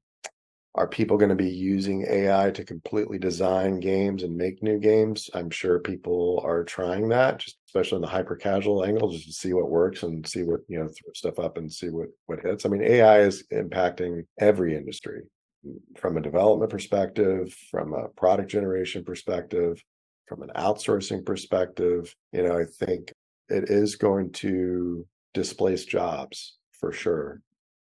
Are 0.75 0.87
people 0.87 1.17
going 1.17 1.29
to 1.29 1.35
be 1.35 1.49
using 1.49 2.05
AI 2.09 2.51
to 2.51 2.63
completely 2.63 3.17
design 3.17 3.79
games 3.79 4.23
and 4.23 4.35
make 4.35 4.63
new 4.63 4.79
games? 4.79 5.29
I'm 5.33 5.49
sure 5.49 5.79
people 5.79 6.41
are 6.45 6.63
trying 6.63 7.09
that, 7.09 7.39
just 7.39 7.57
especially 7.67 7.97
in 7.97 8.01
the 8.01 8.07
hyper 8.07 8.35
casual 8.35 8.83
angle, 8.85 9.11
just 9.11 9.27
to 9.27 9.33
see 9.33 9.53
what 9.53 9.69
works 9.69 10.03
and 10.03 10.25
see 10.25 10.43
what 10.43 10.61
you 10.67 10.79
know, 10.79 10.87
throw 10.87 11.13
stuff 11.13 11.39
up 11.39 11.57
and 11.57 11.71
see 11.71 11.89
what 11.89 12.07
what 12.25 12.39
hits. 12.41 12.65
I 12.65 12.69
mean, 12.69 12.83
AI 12.83 13.19
is 13.21 13.43
impacting 13.51 14.25
every 14.39 14.75
industry 14.75 15.23
mm, 15.65 15.75
from 15.97 16.17
a 16.17 16.21
development 16.21 16.71
perspective, 16.71 17.53
from 17.69 17.93
a 17.93 18.07
product 18.09 18.49
generation 18.49 19.03
perspective, 19.03 19.83
from 20.31 20.43
an 20.43 20.51
outsourcing 20.55 21.25
perspective. 21.25 22.15
You 22.31 22.43
know, 22.43 22.57
I 22.57 22.63
think 22.63 23.11
it 23.49 23.69
is 23.69 23.97
going 23.97 24.31
to 24.33 25.05
displace 25.33 25.83
jobs 25.83 26.57
for 26.79 26.93
sure. 26.93 27.41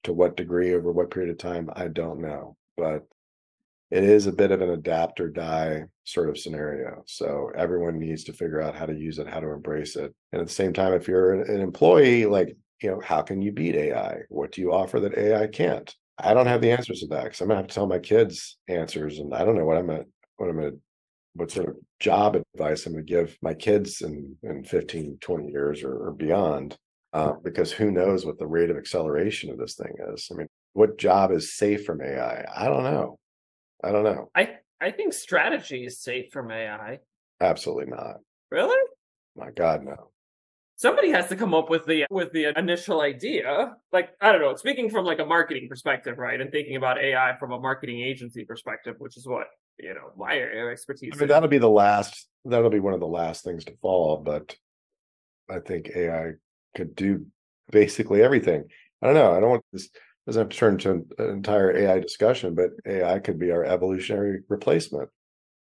To 0.04 0.14
what 0.14 0.36
degree 0.36 0.76
over 0.76 0.92
what 0.92 1.10
period 1.12 1.32
of 1.32 1.38
time, 1.38 1.70
I 1.74 1.88
don't 1.88 2.22
know. 2.22 2.58
But 2.76 3.08
it 3.90 4.04
is 4.04 4.28
a 4.28 4.34
bit 4.34 4.52
of 4.52 4.62
an 4.62 4.70
adapt 4.70 5.22
or 5.22 5.30
die 5.30 5.86
sort 6.04 6.30
of 6.30 6.38
scenario. 6.38 7.04
So 7.08 7.52
everyone 7.58 7.98
needs 7.98 8.26
to 8.26 8.34
figure 8.34 8.62
out 8.62 8.76
how 8.76 8.86
to 8.86 8.94
use 8.94 9.18
it, 9.18 9.28
how 9.28 9.40
to 9.40 9.52
embrace 9.52 9.96
it. 9.96 10.14
And 10.34 10.42
at 10.42 10.48
the 10.48 10.54
same 10.54 10.74
time, 10.74 10.94
if 10.94 11.08
you're 11.08 11.42
an 11.42 11.62
employee, 11.62 12.26
like, 12.26 12.56
you 12.84 12.92
know, 12.92 13.00
how 13.00 13.22
can 13.22 13.42
you 13.42 13.54
beat 13.54 13.76
AI? 13.76 14.20
What 14.28 14.52
do 14.52 14.62
you 14.62 14.74
offer 14.74 15.00
that 15.00 15.18
AI 15.18 15.48
can't? 15.48 15.96
I 16.18 16.34
don't 16.34 16.48
have 16.48 16.62
the 16.62 16.72
answers 16.72 17.00
to 17.00 17.08
that 17.08 17.24
because 17.24 17.40
I'm 17.40 17.48
gonna 17.48 17.62
have 17.62 17.68
to 17.68 17.74
tell 17.74 17.88
my 17.88 18.00
kids 18.00 18.58
answers, 18.68 19.20
and 19.20 19.34
I 19.34 19.46
don't 19.46 19.56
know 19.56 19.66
what 19.66 19.78
I'm 19.78 19.88
gonna 19.88 20.04
what 20.36 20.50
I'm 20.50 20.58
gonna 20.58 20.72
what 21.36 21.52
sort 21.52 21.70
of 21.70 21.76
job 22.00 22.42
advice 22.54 22.86
I'm 22.86 22.94
gonna 22.94 23.04
give 23.04 23.38
my 23.42 23.54
kids 23.54 24.02
in 24.02 24.36
in 24.44 24.64
15, 24.64 25.18
20 25.22 25.52
years 25.52 25.84
or, 25.84 26.08
or 26.08 26.12
beyond 26.12 26.78
uh, 27.14 27.34
because 27.44 27.72
who 27.72 27.92
knows 27.92 28.26
what 28.26 28.40
the 28.40 28.48
rate 28.48 28.70
of 28.70 28.78
acceleration 28.78 29.50
of 29.50 29.58
this 29.58 29.76
thing 29.76 29.94
is. 30.14 30.28
I 30.32 30.36
mean, 30.36 30.48
what 30.74 30.98
job 30.98 31.32
is 31.32 31.56
safe 31.56 31.86
from 31.86 32.02
AI? 32.02 32.46
I 32.54 32.66
don't 32.66 32.84
know. 32.84 33.18
I 33.84 33.92
don't 33.92 34.04
know. 34.04 34.30
I 34.36 34.56
I 34.82 34.92
think 34.92 35.14
strategy 35.14 35.86
is 35.86 36.02
safe 36.02 36.32
from 36.32 36.52
AI. 36.52 37.00
Absolutely 37.40 37.86
not. 37.88 38.18
Really? 38.52 38.78
My 39.36 39.52
God, 39.52 39.84
no. 39.84 40.12
Somebody 40.78 41.10
has 41.12 41.30
to 41.30 41.38
come 41.38 41.54
up 41.54 41.70
with 41.70 41.86
the 41.86 42.06
with 42.10 42.34
the 42.34 42.58
initial 42.58 43.00
idea. 43.02 43.76
Like 43.94 44.10
I 44.22 44.32
don't 44.32 44.42
know. 44.42 44.56
Speaking 44.56 44.90
from 44.90 45.06
like 45.06 45.20
a 45.20 45.26
marketing 45.26 45.68
perspective, 45.70 46.18
right, 46.18 46.40
and 46.40 46.52
thinking 46.52 46.76
about 46.76 46.98
AI 46.98 47.36
from 47.40 47.54
a 47.54 47.60
marketing 47.60 48.02
agency 48.02 48.44
perspective, 48.44 48.96
which 48.98 49.16
is 49.16 49.26
what 49.26 49.48
you 49.80 49.94
know 49.94 50.12
my 50.18 50.40
expertise. 50.40 51.12
I 51.14 51.18
mean, 51.18 51.28
that'll 51.28 51.50
be 51.50 51.58
the 51.58 51.70
last. 51.70 52.28
That'll 52.46 52.70
be 52.70 52.80
one 52.80 52.94
of 52.94 53.00
the 53.00 53.08
last 53.08 53.44
things 53.44 53.66
to 53.66 53.76
fall. 53.82 54.18
But 54.18 54.56
I 55.50 55.60
think 55.60 55.92
AI 55.96 56.34
could 56.76 56.96
do 56.96 57.26
basically 57.72 58.22
everything. 58.22 58.66
I 59.02 59.08
don't 59.08 59.16
know. 59.16 59.36
I 59.36 59.40
don't 59.40 59.50
want 59.50 59.66
this 59.72 59.90
doesn't 60.26 60.42
have 60.42 60.50
to 60.50 60.58
turn 60.58 60.74
into 60.74 60.92
an, 60.92 61.06
entire 61.20 61.76
AI 61.76 62.00
discussion, 62.00 62.56
but 62.56 62.72
AI 62.86 63.20
could 63.20 63.38
be 63.38 63.52
our 63.52 63.64
evolutionary 63.64 64.42
replacement. 64.50 65.10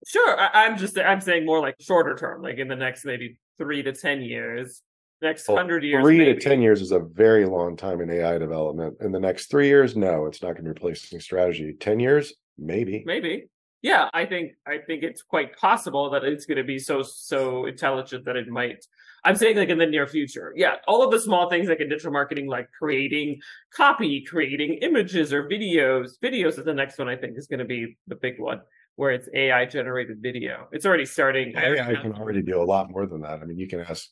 Sure, 0.08 0.40
I, 0.40 0.66
am 0.66 0.78
just 0.78 0.98
I'm 0.98 1.22
saying 1.22 1.46
more 1.46 1.60
like 1.60 1.76
shorter 1.80 2.16
term, 2.16 2.42
like 2.42 2.58
in 2.58 2.68
the 2.68 2.76
next 2.76 3.06
maybe 3.06 3.38
three 3.58 3.84
to 3.84 3.94
ten 3.94 4.22
years, 4.22 4.82
next 5.22 5.48
well, 5.48 5.58
hundred 5.58 5.84
years. 5.84 6.04
Three 6.04 6.18
maybe. 6.18 6.34
to 6.34 6.40
ten 6.40 6.62
years 6.62 6.82
is 6.82 6.92
a 6.92 7.00
very 7.00 7.46
long 7.46 7.78
time 7.78 8.02
in 8.02 8.10
AI 8.10 8.38
development. 8.38 8.98
In 9.02 9.12
the 9.12 9.20
next 9.20 9.50
three 9.50 9.68
years, 9.68 9.96
no, 9.96 10.26
it's 10.26 10.42
not 10.42 10.50
going 10.50 10.58
to 10.58 10.64
be 10.64 10.70
replacing 10.70 11.20
strategy. 11.20 11.76
Ten 11.80 12.00
years, 12.00 12.34
maybe, 12.58 13.04
maybe. 13.06 13.46
Yeah, 13.84 14.10
I 14.14 14.26
think 14.26 14.54
I 14.66 14.78
think 14.78 15.04
it's 15.04 15.22
quite 15.22 15.58
possible 15.58 16.10
that 16.12 16.24
it's 16.24 16.46
going 16.46 16.58
to 16.58 16.64
be 16.64 16.80
so 16.80 17.04
so 17.04 17.66
intelligent 17.66 18.24
that 18.26 18.38
it 18.38 18.48
might. 18.48 18.84
I'm 19.26 19.36
saying 19.36 19.58
like 19.58 19.68
in 19.68 19.78
the 19.78 19.86
near 19.86 20.08
future. 20.08 20.54
Yeah, 20.56 20.76
all 20.88 21.04
of 21.04 21.12
the 21.12 21.20
small 21.20 21.50
things 21.50 21.68
like 21.68 21.82
in 21.82 21.90
digital 21.90 22.14
marketing, 22.14 22.48
like 22.48 22.70
creating 22.80 23.42
copy, 23.76 24.24
creating 24.24 24.76
images 24.82 25.34
or 25.34 25.50
videos. 25.50 26.12
Videos 26.24 26.58
is 26.58 26.64
the 26.64 26.74
next 26.74 26.98
one 26.98 27.10
I 27.10 27.18
think 27.18 27.38
is 27.38 27.48
going 27.48 27.60
to 27.60 27.66
be 27.66 27.98
the 28.08 28.16
big 28.16 28.40
one 28.40 28.62
where 28.96 29.12
it's 29.12 29.28
AI 29.34 29.66
generated 29.66 30.18
video. 30.22 30.68
It's 30.72 30.86
already 30.86 31.06
starting. 31.06 31.54
AI 31.58 31.96
can 32.02 32.14
already 32.14 32.42
do 32.42 32.62
a 32.62 32.64
lot 32.64 32.90
more 32.90 33.06
than 33.06 33.22
that. 33.22 33.42
I 33.42 33.46
mean, 33.46 33.60
you 33.60 33.68
can 33.68 33.82
ask. 33.82 34.10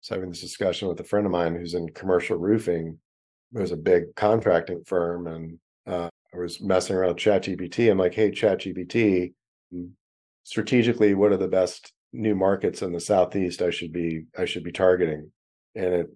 Was 0.00 0.08
having 0.08 0.30
this 0.30 0.40
discussion 0.40 0.88
with 0.88 0.98
a 0.98 1.04
friend 1.04 1.26
of 1.26 1.30
mine 1.30 1.54
who's 1.54 1.74
in 1.74 1.88
commercial 1.90 2.36
roofing. 2.36 2.98
Was 3.52 3.70
a 3.70 3.76
big 3.76 4.16
contracting 4.16 4.82
firm, 4.84 5.28
and 5.28 5.60
I 6.34 6.38
was 6.38 6.60
messing 6.60 6.96
around 6.96 7.14
with 7.14 7.18
ChatGPT. 7.18 7.90
I'm 7.90 7.98
like, 7.98 8.14
hey, 8.14 8.30
ChatGPT, 8.30 9.34
mm, 9.72 9.90
strategically, 10.44 11.14
what 11.14 11.32
are 11.32 11.36
the 11.36 11.48
best 11.48 11.92
new 12.12 12.34
markets 12.34 12.82
in 12.82 12.92
the 12.92 13.00
southeast 13.00 13.62
I 13.62 13.70
should 13.70 13.92
be 13.92 14.24
I 14.36 14.44
should 14.44 14.64
be 14.64 14.72
targeting? 14.72 15.30
And 15.74 15.94
it 15.94 16.06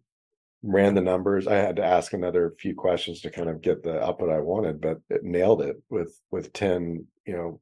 ran 0.62 0.94
the 0.94 1.00
numbers. 1.00 1.46
I 1.46 1.57
had 1.57 1.76
to 1.76 1.85
ask 1.85 2.12
another 2.12 2.55
few 2.59 2.74
questions 2.74 3.20
to 3.20 3.31
kind 3.31 3.48
of 3.48 3.61
get 3.61 3.83
the 3.83 4.02
output 4.02 4.31
I 4.31 4.40
wanted, 4.40 4.81
but 4.81 4.98
it 5.11 5.22
nailed 5.22 5.62
it 5.62 5.76
with 5.90 6.18
with 6.31 6.52
10, 6.52 7.07
you 7.26 7.37
know, 7.37 7.61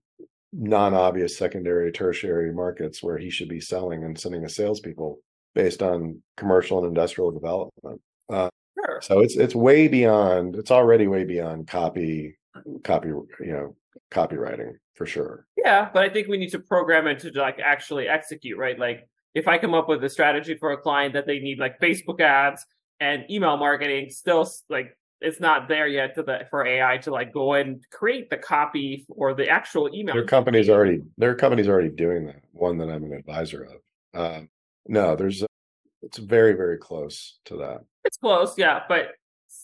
non-obvious 0.52 1.36
secondary, 1.36 1.90
tertiary 1.90 2.52
markets 2.52 3.02
where 3.02 3.18
he 3.18 3.30
should 3.30 3.48
be 3.48 3.60
selling 3.60 4.04
and 4.04 4.18
sending 4.18 4.42
his 4.42 4.54
salespeople 4.54 5.18
based 5.56 5.82
on 5.82 6.22
commercial 6.36 6.78
and 6.78 6.86
industrial 6.86 7.32
development. 7.32 8.00
Uh, 8.32 8.48
sure. 8.78 9.00
So 9.02 9.20
it's 9.20 9.36
it's 9.36 9.56
way 9.56 9.88
beyond. 9.88 10.54
It's 10.54 10.70
already 10.70 11.08
way 11.08 11.24
beyond 11.24 11.66
copy 11.66 12.36
copy 12.82 13.08
you 13.08 13.26
know 13.40 13.76
copywriting 14.10 14.72
for 14.94 15.06
sure. 15.06 15.46
Yeah 15.56 15.88
but 15.92 16.02
i 16.04 16.08
think 16.08 16.28
we 16.28 16.38
need 16.38 16.50
to 16.50 16.58
program 16.58 17.06
it 17.06 17.18
to 17.20 17.30
like 17.32 17.58
actually 17.58 18.08
execute 18.08 18.58
right? 18.58 18.78
Like 18.78 19.08
if 19.34 19.48
i 19.48 19.58
come 19.58 19.74
up 19.74 19.88
with 19.88 20.02
a 20.04 20.08
strategy 20.08 20.54
for 20.54 20.72
a 20.72 20.76
client 20.76 21.14
that 21.14 21.26
they 21.26 21.40
need 21.40 21.58
like 21.58 21.80
facebook 21.80 22.20
ads 22.20 22.64
and 23.00 23.24
email 23.30 23.56
marketing 23.56 24.08
still 24.10 24.48
like 24.68 24.96
it's 25.20 25.40
not 25.40 25.68
there 25.68 25.86
yet 25.86 26.14
to 26.14 26.22
the 26.22 26.40
for 26.50 26.66
ai 26.66 26.98
to 26.98 27.10
like 27.10 27.32
go 27.32 27.54
and 27.54 27.82
create 27.90 28.30
the 28.30 28.36
copy 28.36 29.04
or 29.08 29.34
the 29.34 29.48
actual 29.48 29.92
email 29.94 30.14
their 30.14 30.24
company's 30.24 30.68
already 30.68 31.00
their 31.18 31.34
company's 31.34 31.68
already 31.68 31.88
doing 31.88 32.26
that 32.26 32.42
one 32.52 32.78
that 32.78 32.88
i'm 32.88 33.04
an 33.04 33.12
advisor 33.12 33.64
of. 33.64 34.20
Um, 34.20 34.48
no 34.86 35.16
there's 35.16 35.42
it's 36.02 36.18
very 36.18 36.52
very 36.52 36.78
close 36.78 37.38
to 37.46 37.56
that. 37.56 37.80
It's 38.04 38.18
close 38.18 38.56
yeah 38.56 38.80
but 38.88 39.08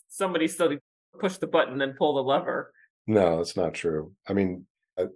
somebody 0.09 0.47
still 0.47 0.77
push 1.19 1.37
the 1.37 1.47
button 1.47 1.81
and 1.81 1.95
pull 1.95 2.15
the 2.15 2.23
lever 2.23 2.73
no, 3.07 3.37
that's 3.37 3.57
not 3.57 3.73
true. 3.73 4.13
I 4.27 4.33
mean, 4.33 4.65
uh, 4.97 5.07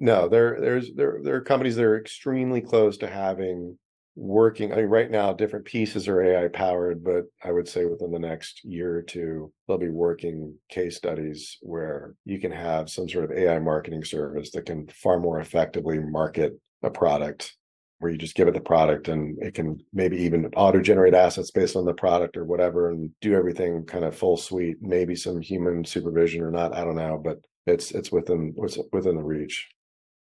no, 0.00 0.28
there 0.28 0.60
there's 0.60 0.92
there 0.94 1.20
there 1.22 1.36
are 1.36 1.40
companies 1.40 1.76
that 1.76 1.84
are 1.84 1.98
extremely 1.98 2.60
close 2.60 2.96
to 2.98 3.08
having 3.08 3.78
working. 4.16 4.72
I 4.72 4.76
mean, 4.76 4.86
right 4.86 5.10
now, 5.10 5.32
different 5.32 5.64
pieces 5.64 6.08
are 6.08 6.22
AI 6.22 6.48
powered, 6.48 7.04
but 7.04 7.24
I 7.42 7.52
would 7.52 7.68
say 7.68 7.84
within 7.86 8.10
the 8.10 8.18
next 8.18 8.64
year 8.64 8.96
or 8.96 9.02
two, 9.02 9.52
they'll 9.66 9.78
be 9.78 9.88
working 9.88 10.56
case 10.68 10.96
studies 10.96 11.58
where 11.62 12.14
you 12.24 12.40
can 12.40 12.52
have 12.52 12.90
some 12.90 13.08
sort 13.08 13.24
of 13.24 13.32
AI 13.32 13.58
marketing 13.58 14.04
service 14.04 14.50
that 14.52 14.66
can 14.66 14.88
far 14.88 15.18
more 15.18 15.40
effectively 15.40 15.98
market 15.98 16.58
a 16.82 16.90
product 16.90 17.54
where 18.02 18.10
you 18.10 18.18
just 18.18 18.34
give 18.34 18.48
it 18.48 18.54
the 18.54 18.60
product 18.60 19.08
and 19.08 19.40
it 19.42 19.54
can 19.54 19.78
maybe 19.92 20.16
even 20.16 20.44
auto 20.56 20.80
generate 20.80 21.14
assets 21.14 21.50
based 21.50 21.76
on 21.76 21.84
the 21.84 21.94
product 21.94 22.36
or 22.36 22.44
whatever 22.44 22.90
and 22.90 23.10
do 23.20 23.34
everything 23.34 23.84
kind 23.84 24.04
of 24.04 24.16
full 24.16 24.36
suite 24.36 24.76
maybe 24.80 25.14
some 25.14 25.40
human 25.40 25.84
supervision 25.84 26.42
or 26.42 26.50
not 26.50 26.74
i 26.74 26.84
don't 26.84 26.96
know 26.96 27.20
but 27.22 27.38
it's 27.66 27.92
it's 27.92 28.10
within 28.10 28.54
it's 28.58 28.78
within 28.92 29.16
the 29.16 29.22
reach. 29.22 29.68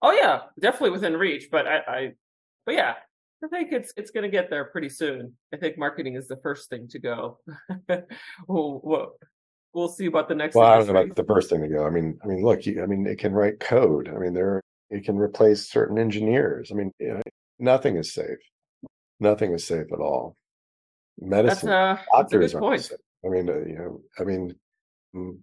Oh 0.01 0.11
yeah 0.11 0.41
definitely 0.59 0.91
within 0.91 1.15
reach 1.15 1.49
but 1.51 1.67
i 1.67 1.77
i 1.87 2.11
but 2.65 2.75
yeah 2.75 2.95
i 3.43 3.47
think 3.47 3.71
it's 3.71 3.93
it's 3.97 4.11
going 4.11 4.23
to 4.23 4.29
get 4.29 4.49
there 4.49 4.65
pretty 4.65 4.89
soon. 4.89 5.33
I 5.53 5.57
think 5.57 5.77
marketing 5.77 6.15
is 6.15 6.27
the 6.27 6.37
first 6.37 6.69
thing 6.69 6.87
to 6.89 6.99
go. 6.99 7.39
We'll, 8.47 8.81
we'll, 8.83 9.11
we'll 9.73 9.89
see 9.89 10.07
about 10.07 10.27
the 10.27 10.35
next 10.35 10.55
well 10.55 10.67
i 10.67 10.77
don't 10.77 10.87
know 10.87 10.99
about 10.99 11.15
the 11.15 11.23
first 11.23 11.49
thing 11.49 11.61
to 11.61 11.67
go. 11.67 11.85
I 11.85 11.89
mean 11.89 12.19
i 12.23 12.27
mean 12.27 12.43
look 12.43 12.65
you, 12.65 12.83
i 12.83 12.85
mean 12.85 13.05
it 13.05 13.19
can 13.19 13.33
write 13.33 13.59
code. 13.59 14.09
I 14.09 14.17
mean 14.17 14.33
there 14.33 14.61
it 14.89 15.03
can 15.03 15.17
replace 15.17 15.69
certain 15.69 15.97
engineers. 15.97 16.71
I 16.71 16.75
mean 16.75 16.91
nothing 17.59 17.97
is 17.97 18.13
safe. 18.13 18.39
Nothing 19.19 19.53
is 19.53 19.65
safe 19.65 19.91
at 19.91 19.99
all. 19.99 20.35
Medicine, 21.19 21.69
that's, 21.69 22.01
uh, 22.01 22.03
doctors 22.11 22.55
are 22.55 22.59
point. 22.59 22.81
Safe. 22.81 22.97
I 23.25 23.29
mean, 23.29 23.49
uh, 23.49 23.57
you 23.57 23.75
know, 23.75 24.01
I 24.17 24.23
mean, 24.23 24.55
mm, 25.13 25.37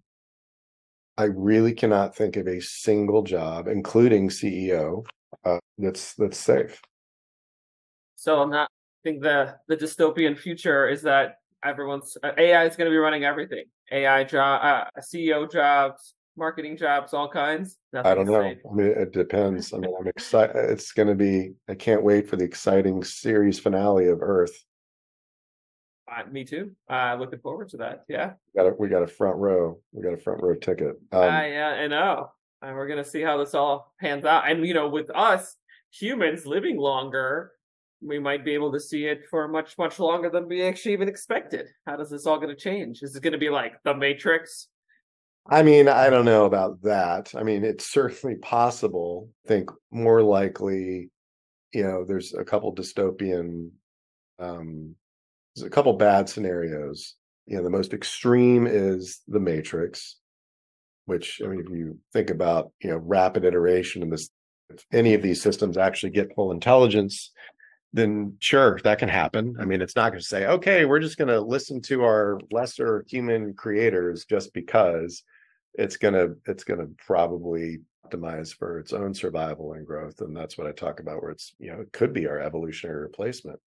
I 1.18 1.24
really 1.24 1.74
cannot 1.74 2.16
think 2.16 2.36
of 2.36 2.46
a 2.48 2.60
single 2.60 3.22
job, 3.22 3.68
including 3.68 4.28
CEO, 4.28 5.04
uh, 5.44 5.58
that's 5.78 6.14
that's 6.14 6.38
safe. 6.38 6.80
So 8.16 8.40
I'm 8.40 8.50
not. 8.50 8.68
I 8.70 9.08
think 9.08 9.22
the 9.22 9.56
the 9.68 9.76
dystopian 9.76 10.36
future 10.36 10.88
is 10.88 11.02
that 11.02 11.36
everyone's 11.64 12.16
uh, 12.22 12.32
AI 12.36 12.64
is 12.64 12.76
going 12.76 12.86
to 12.86 12.90
be 12.90 12.98
running 12.98 13.24
everything. 13.24 13.64
AI 13.92 14.24
job, 14.24 14.60
uh, 14.64 15.00
CEO 15.00 15.50
jobs, 15.50 16.14
marketing 16.36 16.76
jobs, 16.76 17.12
all 17.14 17.28
kinds? 17.28 17.78
I 17.94 18.14
don't 18.14 18.26
know. 18.26 18.40
I 18.40 18.56
mean, 18.72 18.86
it 18.86 19.12
depends. 19.12 19.72
I 19.72 19.78
mean, 19.78 19.92
I'm 19.98 20.06
excited. 20.06 20.56
It's 20.56 20.92
going 20.92 21.08
to 21.08 21.14
be. 21.14 21.52
I 21.68 21.74
can't 21.74 22.02
wait 22.02 22.28
for 22.28 22.36
the 22.36 22.44
exciting 22.44 23.02
series 23.02 23.58
finale 23.58 24.08
of 24.08 24.22
Earth. 24.22 24.56
Uh, 26.10 26.22
me 26.30 26.44
too. 26.44 26.72
Uh, 26.88 27.16
looking 27.18 27.40
forward 27.40 27.68
to 27.70 27.78
that. 27.78 28.04
Yeah. 28.08 28.32
We 28.54 28.62
got 28.62 28.68
a, 28.68 28.74
we 28.78 28.88
got 28.88 29.02
a 29.02 29.08
front 29.08 29.36
row. 29.38 29.80
We 29.92 30.02
got 30.02 30.12
a 30.12 30.18
front 30.18 30.42
row 30.42 30.54
ticket. 30.54 30.96
Um, 31.12 31.22
uh, 31.22 31.42
yeah, 31.42 31.78
I 31.80 31.86
know. 31.88 32.30
And 32.62 32.74
we're 32.74 32.88
gonna 32.88 33.04
see 33.04 33.22
how 33.22 33.36
this 33.36 33.54
all 33.54 33.92
pans 34.00 34.24
out. 34.24 34.48
And 34.48 34.64
you 34.64 34.72
know, 34.72 34.88
with 34.88 35.10
us 35.14 35.56
humans 35.90 36.46
living 36.46 36.78
longer, 36.78 37.52
we 38.00 38.18
might 38.18 38.44
be 38.44 38.54
able 38.54 38.72
to 38.72 38.80
see 38.80 39.06
it 39.06 39.26
for 39.28 39.48
much 39.48 39.76
much 39.78 39.98
longer 39.98 40.30
than 40.30 40.48
we 40.48 40.62
actually 40.62 40.92
even 40.92 41.08
expected. 41.08 41.66
How 41.86 41.96
does 41.96 42.10
this 42.10 42.26
all 42.26 42.38
going 42.38 42.54
to 42.54 42.60
change? 42.60 43.02
Is 43.02 43.16
it 43.16 43.22
going 43.22 43.32
to 43.32 43.38
be 43.38 43.50
like 43.50 43.82
the 43.84 43.94
Matrix? 43.94 44.68
I 45.48 45.62
mean, 45.62 45.88
I 45.88 46.10
don't 46.10 46.24
know 46.24 46.44
about 46.44 46.82
that. 46.82 47.32
I 47.36 47.42
mean, 47.42 47.64
it's 47.64 47.90
certainly 47.90 48.36
possible. 48.36 49.30
I 49.44 49.48
think 49.48 49.70
more 49.92 50.22
likely, 50.22 51.10
you 51.72 51.84
know, 51.84 52.04
there's 52.04 52.34
a 52.34 52.44
couple 52.44 52.74
dystopian, 52.74 53.70
um, 54.38 54.96
there's 55.54 55.66
a 55.66 55.70
couple 55.70 55.92
bad 55.94 56.28
scenarios. 56.28 57.14
You 57.46 57.56
know, 57.58 57.62
the 57.62 57.70
most 57.70 57.94
extreme 57.94 58.66
is 58.66 59.20
the 59.28 59.38
Matrix, 59.38 60.16
which 61.04 61.40
I 61.44 61.46
mean, 61.46 61.60
if 61.60 61.70
you 61.70 61.98
think 62.12 62.30
about, 62.30 62.72
you 62.82 62.90
know, 62.90 62.96
rapid 62.96 63.44
iteration 63.44 64.02
and 64.02 64.12
this, 64.12 64.28
if 64.68 64.84
any 64.92 65.14
of 65.14 65.22
these 65.22 65.40
systems 65.40 65.78
actually 65.78 66.10
get 66.10 66.34
full 66.34 66.50
intelligence, 66.50 67.30
then 67.92 68.36
sure, 68.40 68.80
that 68.82 68.98
can 68.98 69.08
happen. 69.08 69.56
I 69.60 69.64
mean, 69.64 69.80
it's 69.80 69.94
not 69.94 70.10
going 70.10 70.20
to 70.20 70.26
say, 70.26 70.46
okay, 70.46 70.84
we're 70.84 70.98
just 70.98 71.18
going 71.18 71.28
to 71.28 71.40
listen 71.40 71.80
to 71.82 72.02
our 72.02 72.40
lesser 72.50 73.04
human 73.08 73.54
creators 73.54 74.24
just 74.24 74.52
because 74.52 75.22
it's 75.78 75.96
gonna 75.96 76.28
it's 76.46 76.64
gonna 76.64 76.86
probably 77.06 77.78
optimize 78.06 78.54
for 78.54 78.78
its 78.78 78.92
own 78.92 79.12
survival 79.12 79.72
and 79.72 79.86
growth 79.86 80.20
and 80.20 80.36
that's 80.36 80.56
what 80.56 80.66
i 80.66 80.72
talk 80.72 81.00
about 81.00 81.20
where 81.20 81.32
it's 81.32 81.54
you 81.58 81.72
know 81.72 81.80
it 81.80 81.92
could 81.92 82.12
be 82.12 82.26
our 82.26 82.40
evolutionary 82.40 83.00
replacement. 83.00 83.58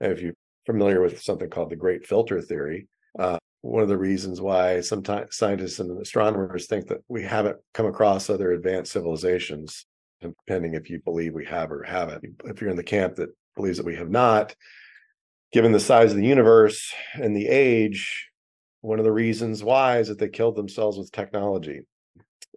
And 0.00 0.12
if 0.12 0.20
you're 0.20 0.34
familiar 0.66 1.00
with 1.00 1.22
something 1.22 1.48
called 1.48 1.70
the 1.70 1.76
great 1.76 2.06
filter 2.06 2.40
theory 2.40 2.88
uh, 3.18 3.38
one 3.62 3.82
of 3.82 3.88
the 3.88 3.96
reasons 3.96 4.40
why 4.40 4.80
sometimes 4.80 5.36
scientists 5.36 5.80
and 5.80 6.00
astronomers 6.00 6.66
think 6.66 6.86
that 6.88 7.00
we 7.08 7.22
haven't 7.22 7.56
come 7.74 7.86
across 7.86 8.28
other 8.28 8.52
advanced 8.52 8.92
civilizations 8.92 9.86
depending 10.20 10.74
if 10.74 10.90
you 10.90 11.00
believe 11.04 11.34
we 11.34 11.44
have 11.44 11.70
or 11.70 11.82
haven't 11.82 12.24
if 12.44 12.60
you're 12.60 12.70
in 12.70 12.76
the 12.76 12.82
camp 12.82 13.16
that 13.16 13.30
believes 13.54 13.78
that 13.78 13.86
we 13.86 13.96
have 13.96 14.10
not 14.10 14.54
given 15.52 15.72
the 15.72 15.80
size 15.80 16.10
of 16.10 16.16
the 16.16 16.26
universe 16.26 16.92
and 17.14 17.34
the 17.34 17.48
age 17.48 18.25
one 18.86 19.00
of 19.00 19.04
the 19.04 19.12
reasons 19.12 19.64
why 19.64 19.98
is 19.98 20.06
that 20.06 20.18
they 20.20 20.28
killed 20.28 20.54
themselves 20.54 20.96
with 20.96 21.10
technology. 21.10 21.80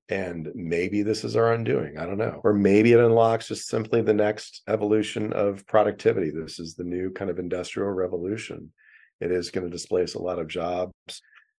And 0.09 0.49
maybe 0.53 1.01
this 1.01 1.23
is 1.23 1.35
our 1.35 1.53
undoing. 1.53 1.97
I 1.97 2.05
don't 2.05 2.19
know. 2.19 2.39
Or 2.43 2.53
maybe 2.53 2.93
it 2.93 2.99
unlocks 2.99 3.47
just 3.47 3.67
simply 3.67 4.03
the 4.03 4.13
next 4.13 4.61
evolution 4.67 5.33
of 5.33 5.65
productivity. 5.65 6.29
This 6.29 6.59
is 6.59 6.75
the 6.75 6.83
new 6.83 7.11
kind 7.11 7.31
of 7.31 7.39
industrial 7.39 7.89
revolution. 7.89 8.71
It 9.19 9.31
is 9.31 9.49
going 9.49 9.65
to 9.65 9.71
displace 9.71 10.13
a 10.13 10.21
lot 10.21 10.37
of 10.37 10.47
jobs. 10.47 10.93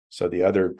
So 0.09 0.28
the 0.28 0.44
other 0.44 0.76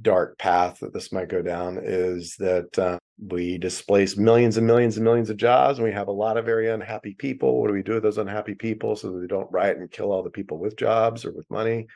dark 0.00 0.38
path 0.38 0.80
that 0.80 0.94
this 0.94 1.12
might 1.12 1.28
go 1.28 1.42
down 1.42 1.78
is 1.82 2.36
that 2.38 2.78
uh, 2.78 2.98
we 3.18 3.58
displace 3.58 4.16
millions 4.16 4.56
and 4.56 4.66
millions 4.66 4.96
and 4.96 5.04
millions 5.04 5.28
of 5.28 5.36
jobs 5.36 5.78
and 5.78 5.86
we 5.86 5.92
have 5.92 6.08
a 6.08 6.12
lot 6.12 6.38
of 6.38 6.46
very 6.46 6.70
unhappy 6.70 7.14
people. 7.14 7.60
What 7.60 7.68
do 7.68 7.74
we 7.74 7.82
do 7.82 7.94
with 7.94 8.02
those 8.04 8.18
unhappy 8.18 8.54
people 8.54 8.96
so 8.96 9.12
that 9.12 9.20
they 9.20 9.26
don't 9.26 9.52
riot 9.52 9.76
and 9.76 9.90
kill 9.90 10.12
all 10.12 10.22
the 10.22 10.30
people 10.30 10.58
with 10.58 10.78
jobs 10.78 11.26
or 11.26 11.32
with 11.32 11.50
money? 11.50 11.86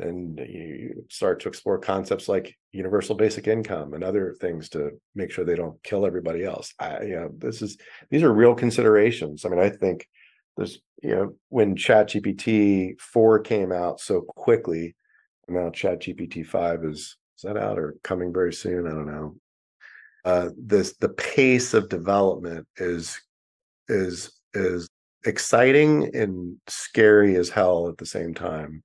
And 0.00 0.38
you 0.38 1.04
start 1.10 1.40
to 1.40 1.48
explore 1.48 1.78
concepts 1.78 2.28
like 2.28 2.56
universal 2.72 3.14
basic 3.14 3.48
income 3.48 3.94
and 3.94 4.04
other 4.04 4.34
things 4.40 4.68
to 4.70 4.90
make 5.14 5.30
sure 5.30 5.44
they 5.44 5.56
don't 5.56 5.82
kill 5.82 6.06
everybody 6.06 6.44
else. 6.44 6.72
I 6.78 7.02
you 7.02 7.16
know 7.16 7.30
this 7.36 7.62
is 7.62 7.78
these 8.10 8.22
are 8.22 8.32
real 8.32 8.54
considerations. 8.54 9.44
I 9.44 9.48
mean 9.48 9.60
i 9.60 9.70
think 9.70 10.06
there's 10.56 10.80
you 11.02 11.14
know 11.14 11.34
when 11.48 11.76
chat 11.76 12.08
gpt 12.08 13.00
4 13.00 13.40
came 13.40 13.72
out 13.72 14.00
so 14.00 14.22
quickly 14.22 14.96
now 15.48 15.70
chat 15.70 16.00
gpt 16.00 16.46
5 16.46 16.84
is 16.84 17.16
is 17.38 17.42
that 17.42 17.56
out 17.56 17.78
or 17.78 17.94
coming 18.02 18.32
very 18.32 18.52
soon? 18.52 18.86
I 18.88 18.90
don't 18.90 19.06
know. 19.06 19.36
Uh, 20.24 20.48
this 20.58 20.94
the 20.96 21.10
pace 21.10 21.72
of 21.72 21.88
development 21.88 22.66
is 22.76 23.20
is 23.88 24.32
is 24.54 24.88
exciting 25.24 26.14
and 26.16 26.56
scary 26.66 27.36
as 27.36 27.48
hell 27.48 27.88
at 27.88 27.96
the 27.96 28.06
same 28.06 28.34
time. 28.34 28.82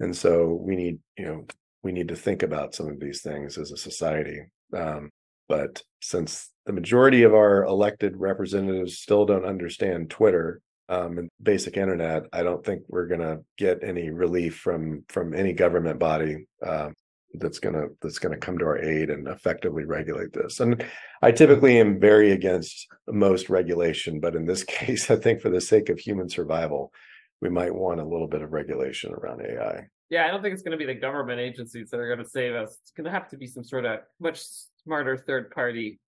And 0.00 0.16
so 0.16 0.58
we 0.60 0.76
need, 0.76 0.98
you 1.16 1.24
know, 1.26 1.46
we 1.82 1.92
need 1.92 2.08
to 2.08 2.16
think 2.16 2.42
about 2.42 2.74
some 2.74 2.88
of 2.88 3.00
these 3.00 3.22
things 3.22 3.56
as 3.56 3.70
a 3.70 3.76
society. 3.76 4.40
Um, 4.76 5.10
but 5.48 5.82
since 6.00 6.50
the 6.66 6.72
majority 6.72 7.22
of 7.22 7.34
our 7.34 7.64
elected 7.64 8.16
representatives 8.16 8.98
still 8.98 9.26
don't 9.26 9.44
understand 9.44 10.10
Twitter 10.10 10.60
um, 10.88 11.18
and 11.18 11.28
basic 11.42 11.76
internet, 11.76 12.24
I 12.32 12.42
don't 12.42 12.64
think 12.64 12.82
we're 12.88 13.06
going 13.06 13.20
to 13.20 13.40
get 13.58 13.82
any 13.82 14.10
relief 14.10 14.56
from 14.56 15.04
from 15.08 15.34
any 15.34 15.52
government 15.52 15.98
body 15.98 16.46
uh, 16.64 16.90
that's 17.34 17.58
gonna 17.58 17.86
that's 18.02 18.18
gonna 18.18 18.36
come 18.36 18.58
to 18.58 18.64
our 18.64 18.78
aid 18.78 19.10
and 19.10 19.28
effectively 19.28 19.84
regulate 19.84 20.32
this. 20.32 20.60
And 20.60 20.84
I 21.22 21.32
typically 21.32 21.78
am 21.78 22.00
very 22.00 22.32
against 22.32 22.88
most 23.08 23.48
regulation, 23.48 24.20
but 24.20 24.34
in 24.34 24.46
this 24.46 24.64
case, 24.78 25.10
I 25.10 25.16
think 25.16 25.40
for 25.40 25.50
the 25.50 25.60
sake 25.60 25.88
of 25.88 25.98
human 25.98 26.28
survival, 26.28 26.92
we 27.40 27.48
might 27.48 27.74
want 27.74 28.00
a 28.00 28.04
little 28.04 28.28
bit 28.28 28.42
of 28.42 28.52
regulation 28.52 29.12
around 29.12 29.42
AI. 29.42 29.86
Yeah, 30.10 30.26
I 30.26 30.28
don't 30.30 30.42
think 30.42 30.54
it's 30.54 30.62
going 30.62 30.76
to 30.76 30.84
be 30.84 30.92
the 30.92 30.98
government 30.98 31.40
agencies 31.40 31.90
that 31.90 32.00
are 32.00 32.06
going 32.06 32.24
to 32.24 32.30
save 32.30 32.54
us. 32.54 32.78
It's 32.82 32.90
going 32.90 33.04
to 33.04 33.10
have 33.10 33.28
to 33.30 33.36
be 33.36 33.46
some 33.46 33.64
sort 33.64 33.84
of 33.84 34.00
much 34.18 34.42
smarter 34.84 35.16
third 35.16 35.50
party. 35.50 36.00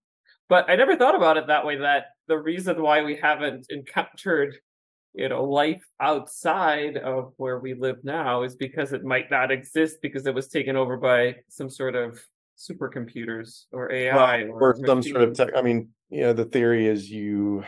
But 0.48 0.68
I 0.68 0.76
never 0.76 0.96
thought 0.96 1.14
about 1.14 1.36
it 1.36 1.46
that 1.46 1.64
way. 1.64 1.76
That 1.76 2.06
the 2.26 2.38
reason 2.38 2.82
why 2.82 3.02
we 3.02 3.16
haven't 3.16 3.66
encountered 3.70 4.56
you 5.14 5.28
know 5.28 5.44
life 5.44 5.82
outside 6.00 6.96
of 6.96 7.32
where 7.36 7.58
we 7.58 7.74
live 7.74 7.96
now 8.02 8.42
is 8.42 8.56
because 8.56 8.92
it 8.92 9.04
might 9.04 9.30
not 9.30 9.50
exist 9.50 9.98
because 10.02 10.26
it 10.26 10.34
was 10.34 10.48
taken 10.48 10.76
over 10.76 10.96
by 10.96 11.36
some 11.48 11.70
sort 11.70 11.94
of 11.94 12.20
supercomputers 12.58 13.64
or 13.72 13.90
AI 13.92 14.44
well, 14.44 14.52
or, 14.52 14.74
or 14.74 14.86
some 14.86 15.02
sort 15.02 15.22
of 15.22 15.34
tech. 15.34 15.50
I 15.56 15.62
mean, 15.62 15.88
you 16.10 16.22
know, 16.22 16.32
the 16.32 16.44
theory 16.44 16.86
is 16.86 17.10
you 17.10 17.64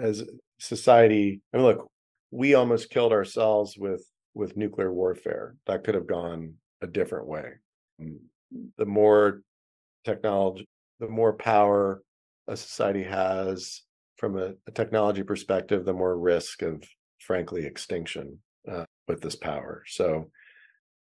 as 0.00 0.24
society. 0.58 1.40
I 1.52 1.58
mean, 1.58 1.66
look, 1.66 1.90
we 2.34 2.54
almost 2.54 2.90
killed 2.90 3.12
ourselves 3.12 3.78
with 3.78 4.04
with 4.34 4.56
nuclear 4.56 4.92
warfare. 4.92 5.54
That 5.66 5.84
could 5.84 5.94
have 5.94 6.08
gone 6.08 6.54
a 6.82 6.88
different 6.88 7.28
way. 7.28 7.52
Mm, 8.02 8.18
the 8.76 8.86
more 8.86 9.42
technology, 10.04 10.66
the 10.98 11.08
more 11.08 11.32
power 11.32 12.02
a 12.48 12.56
society 12.56 13.04
has, 13.04 13.82
from 14.16 14.36
a, 14.36 14.54
a 14.66 14.72
technology 14.72 15.22
perspective, 15.22 15.84
the 15.84 15.92
more 15.92 16.18
risk 16.18 16.62
of, 16.62 16.82
frankly, 17.20 17.64
extinction 17.64 18.38
uh, 18.70 18.84
with 19.06 19.20
this 19.20 19.36
power. 19.36 19.84
So 19.86 20.30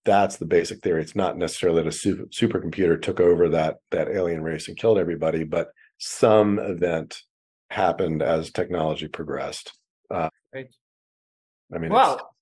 that's 0.03 0.38
the 0.38 0.45
basic 0.45 0.81
theory. 0.81 1.01
It's 1.01 1.15
not 1.15 1.38
necessarily 1.38 1.84
that 1.84 1.88
a 1.88 1.91
super, 1.91 2.25
supercomputer 2.25 2.99
took 2.99 3.19
over 3.19 3.47
that 3.49 3.77
that 3.91 4.10
alien 4.10 4.41
race 4.41 4.67
and 4.67 4.75
killed 4.75 4.97
everybody, 4.97 5.43
but 5.43 5.67
some 5.99 6.57
event 6.57 7.21
happened 7.69 8.23
as 8.23 8.49
technology 8.49 9.07
progressed. 9.07 9.71
Uh, 10.10 10.29
right. 10.53 10.67
I 11.73 11.77
mean, 11.77 11.91
well, 11.91 12.34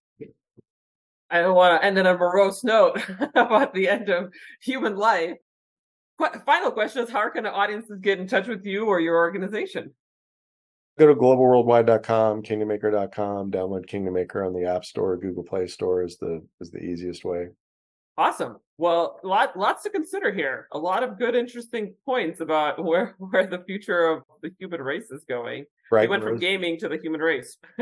I 1.29 1.41
don't 1.41 1.55
want 1.55 1.79
to 1.79 1.85
end 1.85 1.97
on 1.99 2.07
a 2.07 2.17
morose 2.17 2.63
note 2.63 2.99
about 3.35 3.73
the 3.73 3.87
end 3.87 4.09
of 4.09 4.31
human 4.61 4.95
life. 4.95 5.37
Final 6.45 6.71
question 6.71 7.03
is: 7.03 7.09
How 7.09 7.29
can 7.29 7.45
audiences 7.45 7.99
get 8.01 8.19
in 8.19 8.27
touch 8.27 8.47
with 8.47 8.65
you 8.65 8.85
or 8.85 8.99
your 8.99 9.15
organization? 9.15 9.93
go 10.99 11.07
to 11.07 11.15
globalworldwide.com, 11.15 12.43
kingdommaker.com, 12.43 13.51
download 13.51 13.87
Kingdom 13.87 14.13
Maker 14.13 14.43
on 14.43 14.53
the 14.53 14.65
App 14.65 14.83
Store, 14.83 15.17
Google 15.17 15.43
Play 15.43 15.65
Store 15.65 16.03
is 16.03 16.17
the 16.17 16.45
is 16.59 16.69
the 16.69 16.79
easiest 16.79 17.23
way. 17.23 17.47
Awesome. 18.19 18.57
Well, 18.77 19.17
lot 19.23 19.57
lots 19.57 19.83
to 19.83 19.89
consider 19.89 20.33
here. 20.33 20.67
A 20.73 20.77
lot 20.77 21.03
of 21.03 21.17
good, 21.17 21.35
interesting 21.35 21.93
points 22.05 22.41
about 22.41 22.83
where 22.83 23.15
where 23.17 23.47
the 23.47 23.63
future 23.65 24.07
of 24.07 24.23
the 24.41 24.51
human 24.59 24.81
race 24.81 25.09
is 25.09 25.23
going. 25.23 25.63
Right. 25.89 26.01
We 26.01 26.09
went 26.09 26.23
from 26.23 26.37
gaming 26.37 26.77
to 26.79 26.89
the 26.89 26.97
human 26.97 27.21
race. 27.21 27.57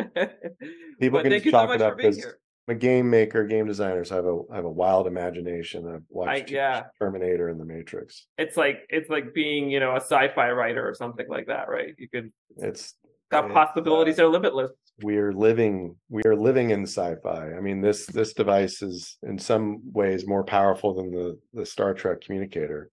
People 0.99 1.21
can 1.23 1.31
just 1.31 1.45
chalk 1.45 1.69
so 1.69 1.73
it 1.73 1.81
up 1.81 1.97
because 1.97 2.23
I'm 2.23 2.33
a 2.67 2.75
game 2.75 3.09
maker, 3.09 3.45
game 3.45 3.65
designer, 3.65 4.03
so 4.03 4.13
I 4.13 4.17
have 4.17 4.25
a 4.25 4.39
I 4.51 4.55
have 4.57 4.65
a 4.65 4.69
wild 4.69 5.07
imagination. 5.07 5.91
I've 5.91 6.03
watched 6.07 6.51
I, 6.51 6.53
yeah. 6.53 6.83
Terminator 6.99 7.49
and 7.49 7.59
The 7.59 7.65
Matrix. 7.65 8.27
It's 8.37 8.55
like 8.55 8.81
it's 8.89 9.09
like 9.09 9.33
being 9.33 9.71
you 9.71 9.79
know 9.79 9.93
a 9.93 10.01
sci-fi 10.01 10.51
writer 10.51 10.87
or 10.87 10.93
something 10.93 11.25
like 11.27 11.47
that, 11.47 11.67
right? 11.67 11.95
You 11.97 12.09
could. 12.09 12.31
It's 12.57 12.93
got 13.31 13.51
possibilities 13.51 14.19
uh, 14.19 14.25
are 14.25 14.29
limitless 14.29 14.71
we 15.03 15.17
are 15.17 15.31
living 15.31 15.95
we 16.09 16.23
are 16.25 16.35
living 16.35 16.71
in 16.71 16.83
sci-fi. 16.83 17.53
I 17.53 17.59
mean 17.59 17.81
this 17.81 18.05
this 18.07 18.33
device 18.33 18.81
is 18.81 19.17
in 19.23 19.37
some 19.37 19.81
ways 19.91 20.27
more 20.27 20.43
powerful 20.43 20.93
than 20.95 21.11
the 21.11 21.39
the 21.53 21.65
star 21.65 21.93
trek 21.93 22.21
communicator. 22.21 22.89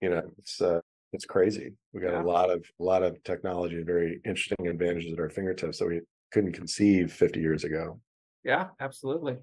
You 0.00 0.10
know 0.10 0.22
it's 0.38 0.60
uh 0.60 0.80
it's 1.12 1.24
crazy. 1.24 1.74
We 1.92 2.00
got 2.00 2.12
yeah. 2.12 2.22
a 2.22 2.24
lot 2.24 2.50
of 2.50 2.64
a 2.80 2.84
lot 2.84 3.02
of 3.02 3.22
technology 3.22 3.76
and 3.76 3.86
very 3.86 4.20
interesting 4.24 4.66
advantages 4.66 5.12
at 5.12 5.20
our 5.20 5.30
fingertips 5.30 5.78
that 5.78 5.88
we 5.88 6.00
couldn't 6.32 6.52
conceive 6.52 7.12
50 7.12 7.40
years 7.40 7.64
ago. 7.64 8.00
Yeah 8.44 8.68
absolutely. 8.80 9.36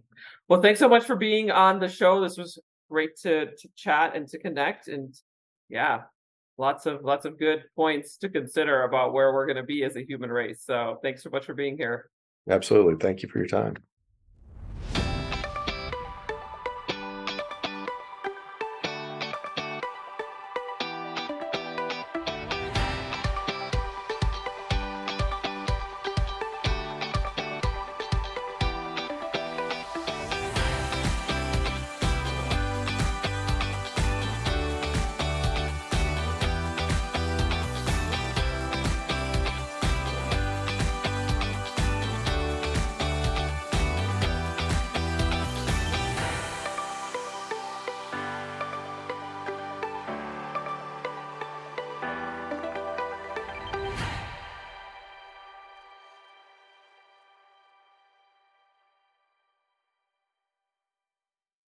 Well 0.49 0.61
thanks 0.61 0.79
so 0.79 0.89
much 0.89 1.05
for 1.05 1.15
being 1.15 1.49
on 1.49 1.79
the 1.79 1.89
show. 1.89 2.21
This 2.21 2.37
was 2.37 2.59
great 2.89 3.15
to 3.17 3.47
to 3.55 3.69
chat 3.75 4.15
and 4.15 4.27
to 4.27 4.37
connect 4.37 4.89
and 4.89 5.13
yeah 5.69 6.01
lots 6.57 6.85
of 6.85 7.03
lots 7.03 7.25
of 7.25 7.37
good 7.37 7.63
points 7.75 8.17
to 8.17 8.29
consider 8.29 8.83
about 8.83 9.13
where 9.13 9.33
we're 9.33 9.45
going 9.45 9.57
to 9.57 9.63
be 9.63 9.83
as 9.83 9.95
a 9.95 10.05
human 10.05 10.29
race. 10.29 10.63
So 10.65 10.99
thanks 11.01 11.23
so 11.23 11.29
much 11.29 11.45
for 11.45 11.53
being 11.53 11.77
here. 11.77 12.09
Absolutely. 12.49 12.95
Thank 12.99 13.23
you 13.23 13.29
for 13.29 13.39
your 13.39 13.47
time. 13.47 13.75